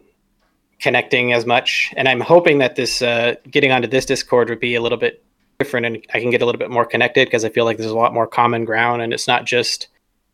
[0.80, 1.94] connecting as much.
[1.98, 5.26] And I'm hoping that this uh, getting onto this Discord would be a little bit
[5.60, 7.92] different, and I can get a little bit more connected because I feel like there's
[7.92, 9.90] a lot more common ground, and it's not just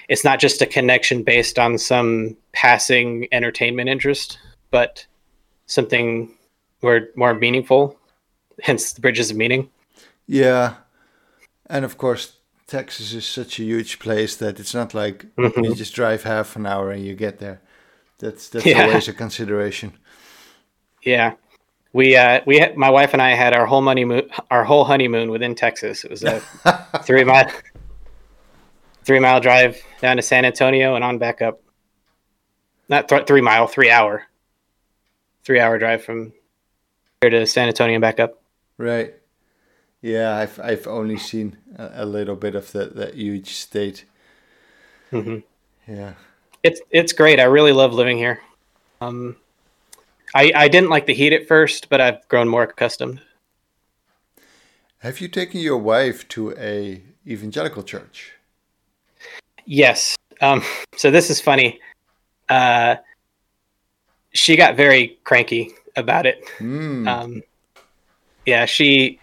[0.10, 4.39] it's not just a connection based on some passing entertainment interest,
[4.72, 5.05] but
[5.68, 6.34] something
[6.82, 7.97] more more meaningful.
[8.62, 9.70] Hence, the bridges of meaning.
[10.28, 10.76] Yeah,
[11.68, 12.38] and of course,
[12.68, 15.64] Texas is such a huge place that it's not like mm-hmm.
[15.64, 17.62] you just drive half an hour and you get there.
[18.18, 18.86] That's that's yeah.
[18.86, 19.93] always a consideration.
[21.03, 21.36] Yeah,
[21.93, 25.30] we uh, we had, my wife and I had our whole honeymoon our whole honeymoon
[25.30, 26.03] within Texas.
[26.03, 26.41] It was a
[27.03, 27.49] three mile
[29.04, 31.62] three mile drive down to San Antonio and on back up.
[32.88, 34.26] Not th- three mile, three hour,
[35.43, 36.34] three hour drive from
[37.22, 38.41] here to San Antonio and back up.
[38.78, 39.16] Right.
[40.02, 44.06] Yeah, I've I've only seen a, a little bit of that that huge state.
[45.12, 45.39] Mm-hmm.
[45.91, 46.14] Yeah.
[46.64, 47.39] It's it's great.
[47.39, 48.41] I really love living here.
[49.02, 49.36] Um,
[50.36, 53.22] I, I didn't like the heat at first, but I've grown more accustomed.
[55.00, 58.34] Have you taken your wife to a evangelical church?
[59.70, 60.15] Yes.
[60.41, 60.63] Um,
[60.95, 61.80] so this is funny.
[62.49, 62.95] Uh,
[64.32, 66.43] she got very cranky about it.
[66.57, 67.07] Mm.
[67.07, 67.43] Um,
[68.47, 69.20] yeah, she.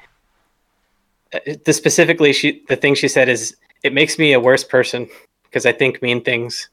[1.34, 5.09] Uh, the specifically, she the thing she said is it makes me a worse person
[5.42, 6.68] because I think mean things.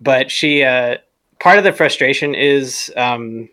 [0.00, 0.96] But she, uh,
[1.38, 3.48] part of the frustration is um,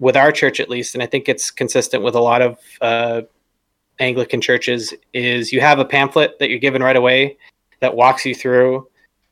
[0.00, 3.20] with our church at least, and I think it's consistent with a lot of uh,
[4.00, 7.36] Anglican churches, is you have a pamphlet that you're given right away
[7.86, 8.88] that walks you through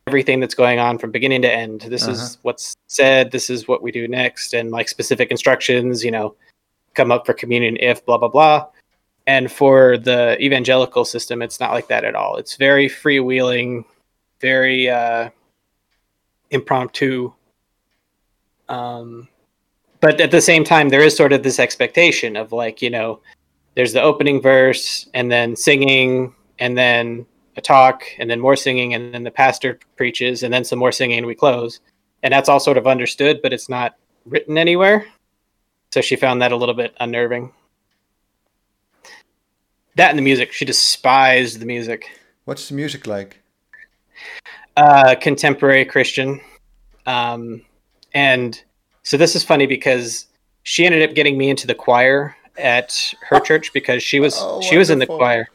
[0.06, 1.82] everything that's going on from beginning to end.
[1.82, 2.12] This uh-huh.
[2.12, 3.30] is what's said.
[3.30, 6.04] This is what we do next, and like specific instructions.
[6.04, 6.34] You know,
[6.94, 8.66] come up for communion if blah blah blah.
[9.26, 12.36] And for the evangelical system, it's not like that at all.
[12.36, 13.86] It's very freewheeling,
[14.40, 15.30] very uh,
[16.50, 17.32] impromptu
[18.68, 19.28] um,
[20.00, 23.20] but at the same time, there is sort of this expectation of like, you know,
[23.74, 27.26] there's the opening verse and then singing and then
[27.56, 30.92] a talk and then more singing and then the pastor preaches and then some more
[30.92, 31.80] singing and we close.
[32.22, 35.06] And that's all sort of understood, but it's not written anywhere.
[35.92, 37.52] So she found that a little bit unnerving.
[39.96, 40.52] That and the music.
[40.52, 42.18] She despised the music.
[42.46, 43.40] What's the music like?
[44.76, 46.40] Uh, contemporary Christian.
[47.06, 47.62] Um,
[48.12, 48.60] and
[49.02, 50.26] so this is funny because
[50.64, 54.60] she ended up getting me into the choir at her church because she was oh,
[54.62, 55.48] she was in the choir.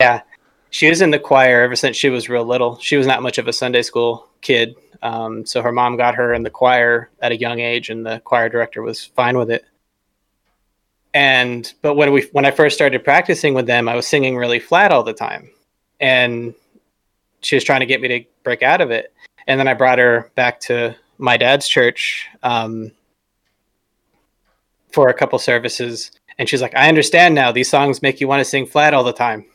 [0.00, 0.22] Yeah.
[0.70, 2.78] She was in the choir ever since she was real little.
[2.78, 4.76] She was not much of a Sunday school kid.
[5.02, 8.20] Um, so her mom got her in the choir at a young age and the
[8.20, 9.64] choir director was fine with it.
[11.14, 14.60] And but when we when I first started practicing with them, I was singing really
[14.60, 15.50] flat all the time.
[16.00, 16.54] And
[17.40, 19.12] she was trying to get me to break out of it.
[19.46, 22.92] And then I brought her back to my dad's church um,
[24.92, 27.52] for a couple services, And she's like, I understand now.
[27.52, 29.46] These songs make you want to sing flat all the time.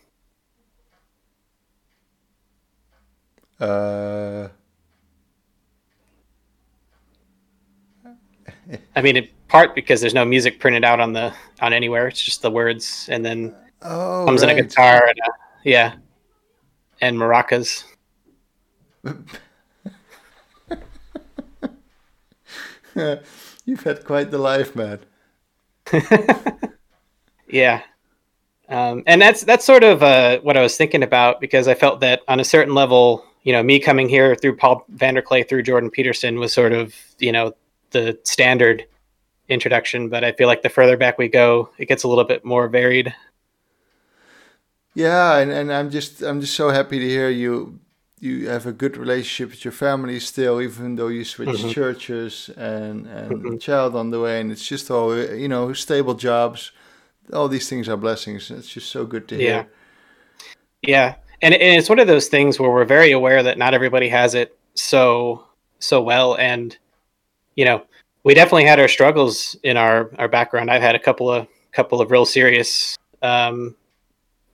[3.63, 4.49] Uh,
[8.95, 12.07] I mean, in part because there's no music printed out on the on anywhere.
[12.07, 15.29] It's just the words, and then oh, comes in a guitar and a,
[15.63, 15.95] yeah,
[17.01, 17.85] and maracas.
[23.65, 24.99] You've had quite the life, man.
[27.53, 27.83] Yeah.
[28.67, 31.99] Um, and that's that's sort of uh, what I was thinking about because I felt
[31.99, 35.89] that on a certain level, you know, me coming here through Paul VanderKlay through Jordan
[35.89, 37.53] Peterson was sort of you know
[37.91, 38.85] the standard
[39.49, 42.43] introduction, but I feel like the further back we go, it gets a little bit
[42.43, 43.13] more varied.
[44.95, 47.79] Yeah, and, and I'm just I'm just so happy to hear you
[48.19, 51.73] you have a good relationship with your family still, even though you switched Mhm.
[51.73, 53.59] churches and and Mhm.
[53.59, 56.71] child on the way, and it's just all you know stable jobs.
[57.33, 58.51] All these things are blessings.
[58.51, 59.45] It's just so good to hear.
[59.45, 59.63] Yeah.
[60.85, 64.07] Yeah, and, and it's one of those things where we're very aware that not everybody
[64.07, 65.45] has it so
[65.79, 66.75] so well, and
[67.55, 67.83] you know,
[68.23, 70.71] we definitely had our struggles in our our background.
[70.71, 73.75] I've had a couple of couple of real serious um,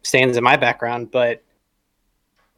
[0.01, 1.43] stains in my background, but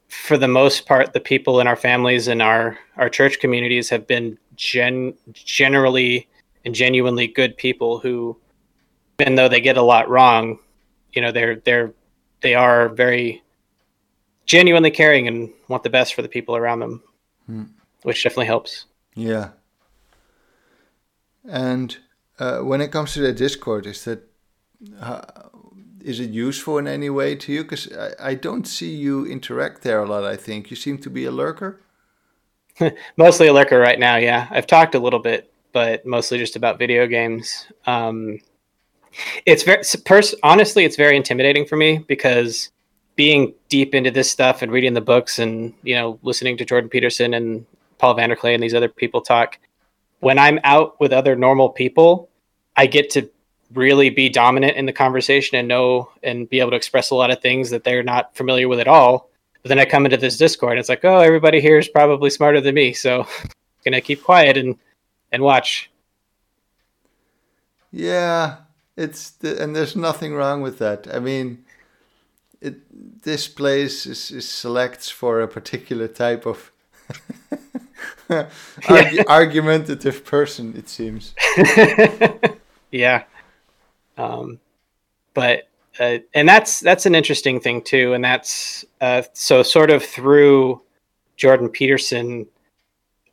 [0.08, 4.08] for the most part, the people in our families and our our church communities have
[4.08, 6.30] been gen generally
[6.64, 8.38] and genuinely good people who,
[9.20, 10.58] even though they get a lot wrong,
[11.12, 11.94] you know, they're they're
[12.40, 13.44] they are very
[14.52, 17.02] genuinely caring and want the best for the people around them,
[17.46, 17.64] Hmm.
[18.04, 18.86] which definitely helps.
[19.16, 19.52] Yeah.
[21.48, 21.98] And
[22.38, 24.20] uh, when it comes to the Discord, is that
[25.00, 25.22] uh,
[26.04, 27.64] is it useful in any way to you?
[27.64, 30.26] Because I, I don't see you interact there a lot.
[30.26, 31.80] I think you seem to be a lurker.
[33.18, 34.18] Mostly a lurker right now.
[34.18, 37.68] Yeah, I've talked a little bit, but mostly just about video games.
[37.86, 38.40] Um,
[39.46, 42.70] it's very pers- honestly, it's very intimidating for me because
[43.22, 46.90] being deep into this stuff and reading the books and you know listening to Jordan
[46.90, 47.64] Peterson and
[48.00, 49.60] Paul VanderKlay and these other people talk.
[50.22, 52.30] When I'm out with other normal people,
[52.76, 53.30] I get to
[53.76, 57.30] really be dominant in the conversation and know and be able to express a lot
[57.30, 59.30] of things that they're not familiar with at all.
[59.62, 62.32] But then I come into this Discord and it's like, oh, everybody here is probably
[62.32, 63.50] smarter than me, so I'm
[63.86, 64.80] gonna keep quiet and
[65.32, 65.92] and watch.
[67.92, 68.56] Yeah,
[68.98, 71.08] it's and there's nothing wrong with that.
[71.14, 71.64] I mean,
[72.62, 76.72] it this place is, is selects for a particular type of
[78.30, 80.74] argu- argumentative person.
[80.78, 81.34] It seems.
[82.92, 83.24] yeah.
[84.18, 84.60] Um,
[85.34, 85.68] but
[86.00, 90.82] uh, and that's that's an interesting thing too, and that's uh, so sort of through
[91.38, 92.48] Jordan Peterson,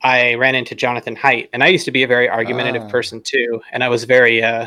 [0.02, 2.90] I ran into Jonathan Haidt, and I used to be a very argumentative Ah.
[2.90, 4.66] person too, and I was very uh,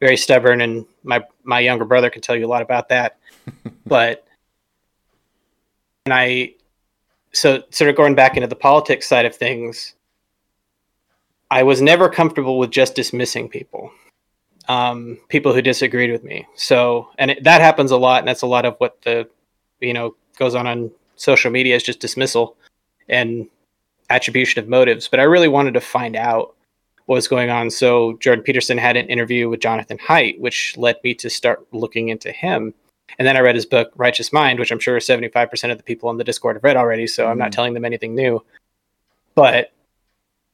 [0.00, 3.18] very stubborn, and my my younger brother can tell you a lot about that,
[3.86, 4.24] but
[6.06, 6.54] and I
[7.32, 9.94] so sort of going back into the politics side of things,
[11.50, 13.90] I was never comfortable with just dismissing people,
[14.68, 16.46] um, people who disagreed with me.
[16.54, 19.28] So, and it, that happens a lot, and that's a lot of what the,
[19.80, 22.56] you know, goes on on social media is just dismissal
[23.08, 23.46] and
[24.08, 25.08] attribution of motives.
[25.08, 26.54] But I really wanted to find out
[27.10, 27.70] what was going on.
[27.70, 32.08] So Jordan Peterson had an interview with Jonathan Haidt, which led me to start looking
[32.08, 32.72] into him.
[33.18, 36.08] And then I read his book, Righteous Mind, which I'm sure 75% of the people
[36.08, 37.08] on the Discord have read already.
[37.08, 37.54] So I'm not Mm.
[37.56, 38.44] telling them anything new.
[39.34, 39.72] But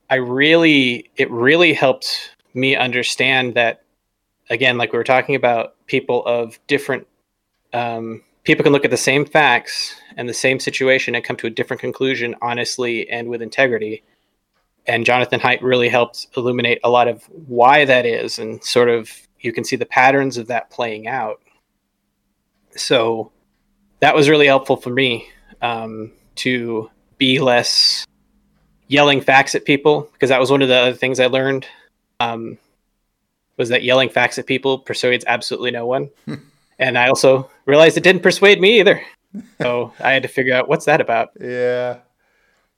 [0.08, 3.82] I really, it really helped me understand that,
[4.48, 7.06] again, like we were talking about, people of different,
[7.74, 11.48] um, people can look at the same facts and the same situation and come to
[11.48, 14.02] a different conclusion honestly and with integrity.
[14.88, 19.10] And Jonathan Haidt really helped illuminate a lot of why that is and sort of
[19.40, 21.40] you can see the patterns of that playing out.
[22.76, 23.32] So
[24.00, 25.28] that was really helpful for me
[25.62, 28.06] um, to be less
[28.88, 31.66] yelling facts at people because that was one of the other things I learned
[32.20, 32.58] um,
[33.56, 36.10] was that yelling facts at people persuades absolutely no one.
[36.78, 39.02] and I also realized it didn't persuade me either.
[39.60, 41.30] So I had to figure out what's that about.
[41.40, 41.98] Yeah,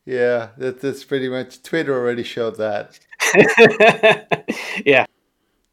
[0.09, 0.49] yeah.
[0.57, 2.99] That that's pretty much Twitter already showed that.
[4.87, 5.05] yeah.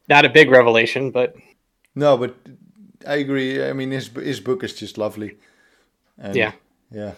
[0.08, 1.34] Not a big revelation, but
[1.94, 2.36] No, but
[3.06, 3.64] I agree.
[3.64, 5.38] I mean, his his book is just lovely.
[6.18, 6.52] And, Yeah.
[6.90, 7.12] yeah.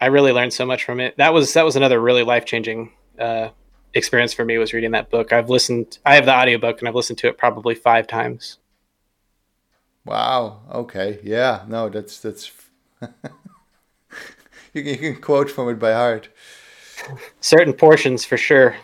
[0.00, 1.16] I really learned so much from it.
[1.16, 3.48] That was that was another really life changing uh,
[3.94, 5.32] experience for me was reading that book.
[5.32, 5.98] I've listened.
[6.04, 8.58] I have the audiobook and I've listened to it probably five times.
[10.04, 10.60] Wow.
[10.70, 11.18] Okay.
[11.22, 11.64] Yeah.
[11.66, 12.52] No, that's that's.
[14.74, 16.28] you can you can quote from it by heart.
[17.40, 18.76] Certain portions for sure,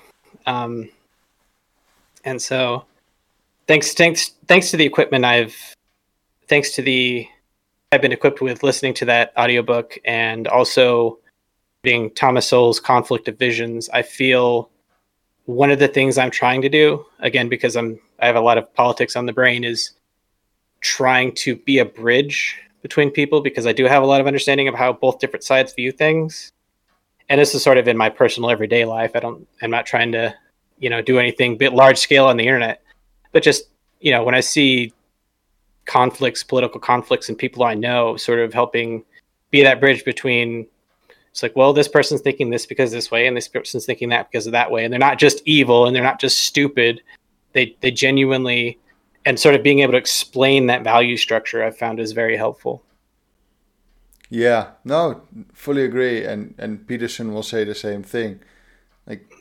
[0.47, 0.88] um,
[2.24, 2.84] and so
[3.66, 5.57] thanks thanks thanks to the equipment I've
[6.49, 7.28] thanks to the
[7.93, 11.18] I've been equipped with listening to that audiobook and also
[11.84, 14.70] reading Thomas Sowell's Conflict of Visions, I feel
[15.47, 18.59] one of the things I'm trying to do, again, because I'm I have a lot
[18.59, 19.91] of politics on the brain, is
[20.80, 24.68] trying to be a bridge between people because I do have a lot of understanding
[24.68, 26.53] of how both different sides view things.
[27.28, 29.12] And this is sort of in my personal everyday life.
[29.14, 30.35] I don't I'm not trying to,
[30.78, 32.83] you know, do anything bit large scale on the internet.
[33.33, 33.64] But just,
[34.01, 34.93] you know, when I see
[35.85, 39.05] conflicts, political conflicts and people I know sort of helping
[39.51, 40.66] be that bridge between
[41.31, 44.31] it's like, well, this person's thinking this because this way, and this person's thinking that
[44.31, 47.01] because of that way, and they're not just evil and they're not just stupid.
[47.53, 48.78] They they genuinely
[49.25, 52.83] and sort of being able to explain that value structure I've found is very helpful.
[54.29, 56.25] Yeah, no, fully agree.
[56.25, 58.41] And and Peterson will say the same thing.
[59.07, 59.41] Like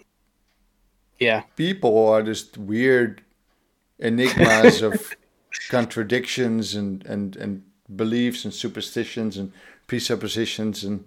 [1.20, 1.42] yeah.
[1.56, 3.22] People are just weird
[4.00, 5.16] enigmas of
[5.70, 7.64] contradictions and, and, and
[7.94, 9.52] beliefs and superstitions and
[9.88, 11.06] presuppositions and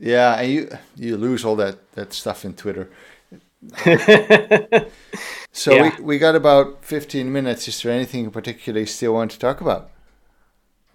[0.00, 2.88] yeah, and you you lose all that that stuff in Twitter.
[5.52, 5.96] so yeah.
[5.98, 7.66] we, we got about 15 minutes.
[7.68, 9.90] Is there anything in particular you still want to talk about?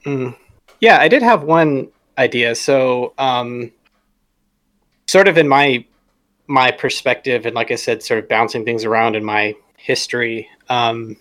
[0.06, 0.36] Mm.
[0.80, 2.56] Yeah, I did have one idea.
[2.56, 3.72] So, um,
[5.08, 5.86] sort of in my
[6.48, 10.50] my perspective, and like I said, sort of bouncing things around in my history.
[10.70, 11.18] Um,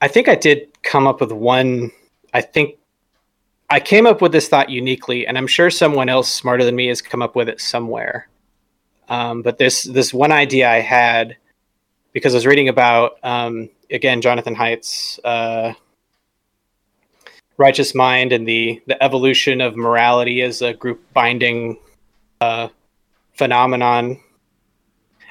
[0.00, 1.90] I think I did come up with one.
[2.34, 2.78] I think
[3.70, 6.88] I came up with this thought uniquely, and I'm sure someone else smarter than me
[6.88, 8.28] has come up with it somewhere.
[9.08, 11.36] Um, but this this one idea I had
[12.12, 15.74] because I was reading about um, again Jonathan Haidt's uh,
[17.56, 21.78] righteous mind and the the evolution of morality as a group binding
[22.40, 22.68] uh,
[23.34, 24.20] phenomenon.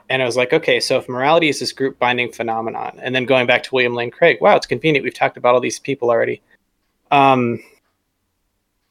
[0.10, 3.26] And I was like, okay, so if morality is this group binding phenomenon, and then
[3.26, 5.04] going back to William Lane Craig, wow, it's convenient.
[5.04, 6.42] We've talked about all these people already.
[7.10, 7.64] Um,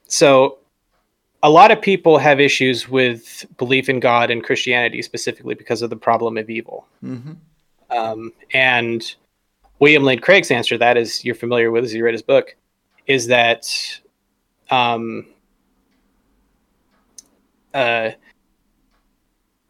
[0.09, 0.59] so
[1.43, 5.91] a lot of people have issues with belief in God and Christianity specifically because of
[5.91, 6.87] the problem of evil.
[7.03, 7.33] Mm-hmm.
[7.91, 9.15] Um, and
[9.81, 12.55] William Lane Craig's answer to that, as you're familiar with as you read his book,
[13.07, 13.67] is that
[14.71, 15.27] um,
[17.75, 18.13] uh,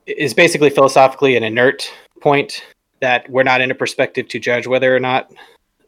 [0.06, 2.64] is basically philosophically an inert point
[3.00, 5.32] that we're not in a perspective to judge whether or not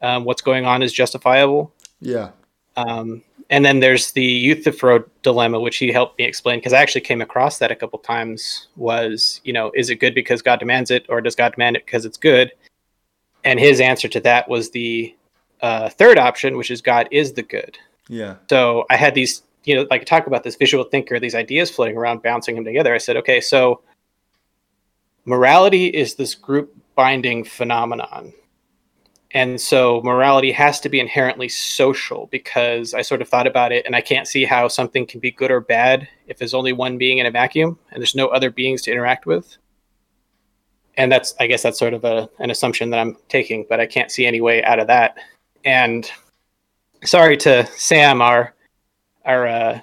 [0.03, 1.73] um, what's going on is justifiable.
[2.01, 2.31] Yeah.
[2.77, 7.03] Um, and then there's the Euthyphro dilemma, which he helped me explain because I actually
[7.03, 8.69] came across that a couple times.
[8.77, 11.85] Was you know, is it good because God demands it, or does God demand it
[11.87, 12.53] because it's good?
[13.45, 15.15] And his answer to that was the
[15.61, 17.79] uh, third option, which is God is the good.
[18.09, 18.37] Yeah.
[18.49, 21.97] So I had these, you know, like talk about this visual thinker, these ideas floating
[21.97, 22.95] around, bouncing them together.
[22.95, 23.83] I said, okay, so
[25.25, 28.33] morality is this group binding phenomenon
[29.35, 33.85] and so morality has to be inherently social because I sort of thought about it
[33.85, 36.99] and I can't see how something can be good or bad if there's only one
[36.99, 39.57] being in a vacuum and there's no other beings to interact with.
[40.97, 43.87] And that's, I guess, that's sort of a, an assumption that I'm taking, but I
[43.87, 45.19] can't see any way out of that.
[45.65, 46.09] And
[47.03, 48.55] sorry to Sam, our
[49.25, 49.81] our uh,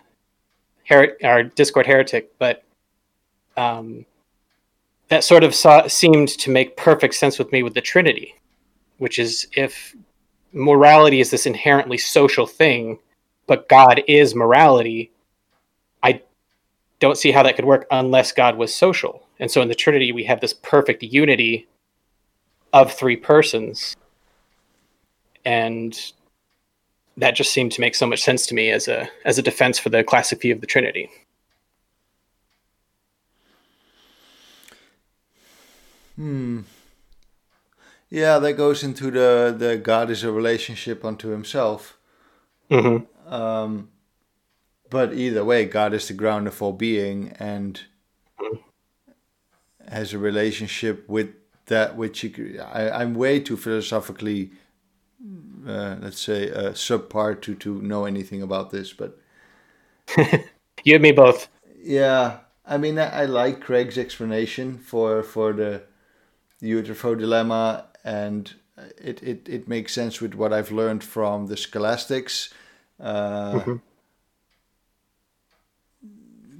[0.87, 2.63] her- our Discord heretic, but
[3.57, 4.05] um,
[5.09, 8.35] that sort of saw, seemed to make perfect sense with me with the Trinity
[9.01, 9.95] which is if
[10.53, 12.99] morality is this inherently social thing,
[13.47, 15.09] but God is morality,
[16.03, 16.21] I
[16.99, 19.25] don't see how that could work unless God was social.
[19.39, 21.67] And so in the Trinity, we have this perfect unity
[22.73, 23.95] of three persons.
[25.45, 25.97] And
[27.17, 29.79] that just seemed to make so much sense to me as a as a defense
[29.79, 31.09] for the classic view of the Trinity.
[36.17, 36.61] Hmm.
[38.11, 41.97] Yeah, that goes into the the God is a relationship unto Himself.
[42.69, 43.33] Mm-hmm.
[43.33, 43.89] Um,
[44.89, 47.81] but either way, God is the ground of all being and
[49.87, 51.29] has a relationship with
[51.67, 52.61] that which you.
[52.61, 54.51] I, I'm way too philosophically,
[55.65, 59.17] uh, let's say, uh, subpar to to know anything about this, but
[60.83, 61.47] you and me both.
[61.81, 65.83] Yeah, I mean, I, I like Craig's explanation for for the
[66.59, 68.53] Euthyphro dilemma and
[68.97, 72.53] it, it, it makes sense with what I've learned from the scholastics.
[72.99, 73.75] Uh, mm-hmm.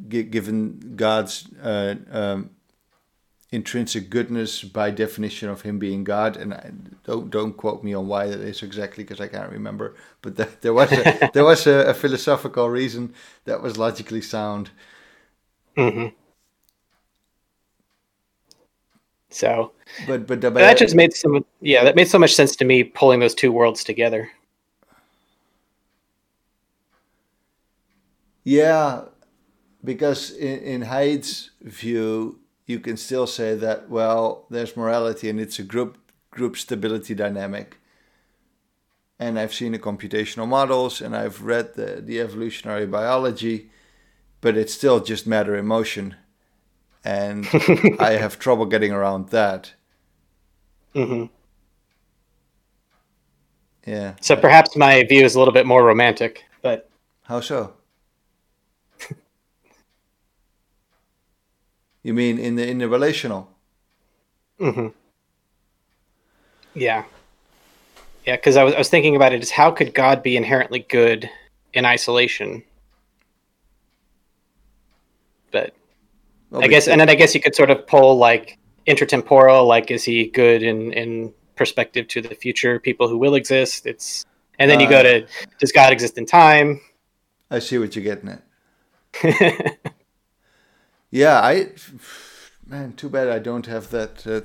[0.07, 2.51] g- given God's uh, um,
[3.51, 6.71] intrinsic goodness by definition of Him being God, and I,
[7.03, 9.95] don't don't quote me on why that is exactly because I can't remember.
[10.21, 13.13] But the, there was a, there was a, a, philosophical reason
[13.45, 14.71] that was logically sound.
[15.77, 16.07] Mm-hmm.
[19.31, 19.71] So,
[20.07, 22.83] but but, but that just made some yeah that made so much sense to me
[22.83, 24.29] pulling those two worlds together.
[28.43, 29.03] Yeah,
[29.83, 35.59] because in, in Haidt's view, you can still say that well, there's morality and it's
[35.59, 35.97] a group
[36.29, 37.77] group stability dynamic.
[39.19, 43.69] And I've seen the computational models and I've read the, the evolutionary biology,
[44.41, 46.15] but it's still just matter in motion.
[47.03, 47.47] And
[47.99, 49.73] I have trouble getting around that.
[50.93, 51.25] Mm-hmm.
[53.89, 54.13] Yeah.
[54.21, 56.89] So perhaps my view is a little bit more romantic, but
[57.23, 57.73] how so?
[62.03, 63.49] you mean in the in the relational?
[64.59, 64.89] Mm-hmm.
[66.75, 67.05] Yeah.
[68.25, 70.85] Yeah, because I was, I was thinking about it is how could God be inherently
[70.89, 71.27] good
[71.73, 72.63] in isolation?
[75.51, 75.73] But
[76.53, 80.03] I guess, and then I guess you could sort of pull like intertemporal, like is
[80.03, 83.85] he good in in perspective to the future people who will exist?
[83.85, 84.25] It's
[84.59, 85.27] and then you go uh, to
[85.59, 86.81] does God exist in time?
[87.49, 88.43] I see what you're getting at.
[91.11, 91.69] yeah, I
[92.65, 94.27] man, too bad I don't have that.
[94.27, 94.41] Uh,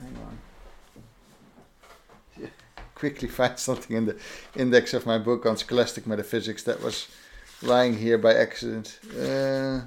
[0.00, 0.38] hang on
[2.94, 4.16] quickly find something in the
[4.56, 7.06] index of my book on scholastic metaphysics that was
[7.62, 8.98] lying here by accident.
[9.16, 9.82] Uh,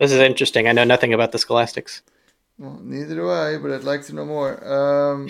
[0.00, 0.66] this is interesting.
[0.66, 2.02] I know nothing about the scholastics.
[2.58, 4.52] Well, neither do I, but I'd like to know more.
[4.66, 5.28] Um,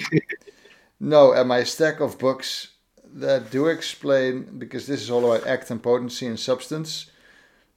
[1.01, 2.69] no, and my stack of books
[3.15, 7.11] that do explain, because this is all about act and potency and substance,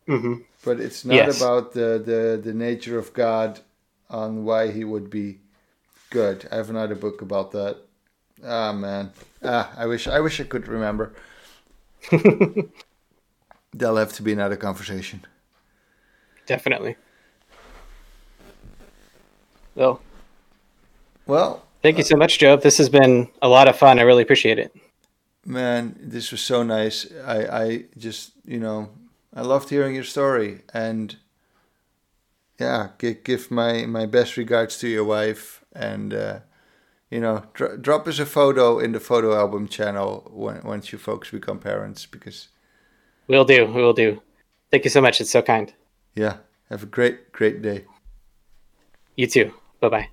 [0.08, 0.36] mm-hmm.
[0.64, 1.42] but it's not yes.
[1.42, 3.60] about the, the, the nature of God
[4.10, 5.40] on why he would be
[6.12, 6.48] good.
[6.52, 7.78] I have another book about that.
[8.46, 11.14] Ah oh, man, ah, I wish I wish I could remember.
[13.74, 15.26] There'll have to be another conversation.
[16.46, 16.96] Definitely.
[19.76, 20.02] Well.
[21.26, 21.64] Well.
[21.82, 22.56] Thank you so much, Joe.
[22.58, 24.00] This has been a lot of fun.
[24.00, 24.76] I really appreciate it.
[25.46, 27.12] Man, this was so nice.
[27.26, 28.90] I, I just, you know,
[29.34, 31.18] I loved hearing your story and
[32.60, 36.40] yeah, give, give my, my best regards to your wife and uh,
[37.14, 40.98] you know, dr- drop us a photo in the photo album channel when, once you
[40.98, 42.48] folks become parents because
[43.28, 44.20] we'll do we'll do
[44.72, 45.74] thank you so much it's so kind
[46.16, 46.38] yeah.
[46.70, 47.86] Have a great great day.
[49.16, 49.54] You too.
[49.80, 50.10] Bye bye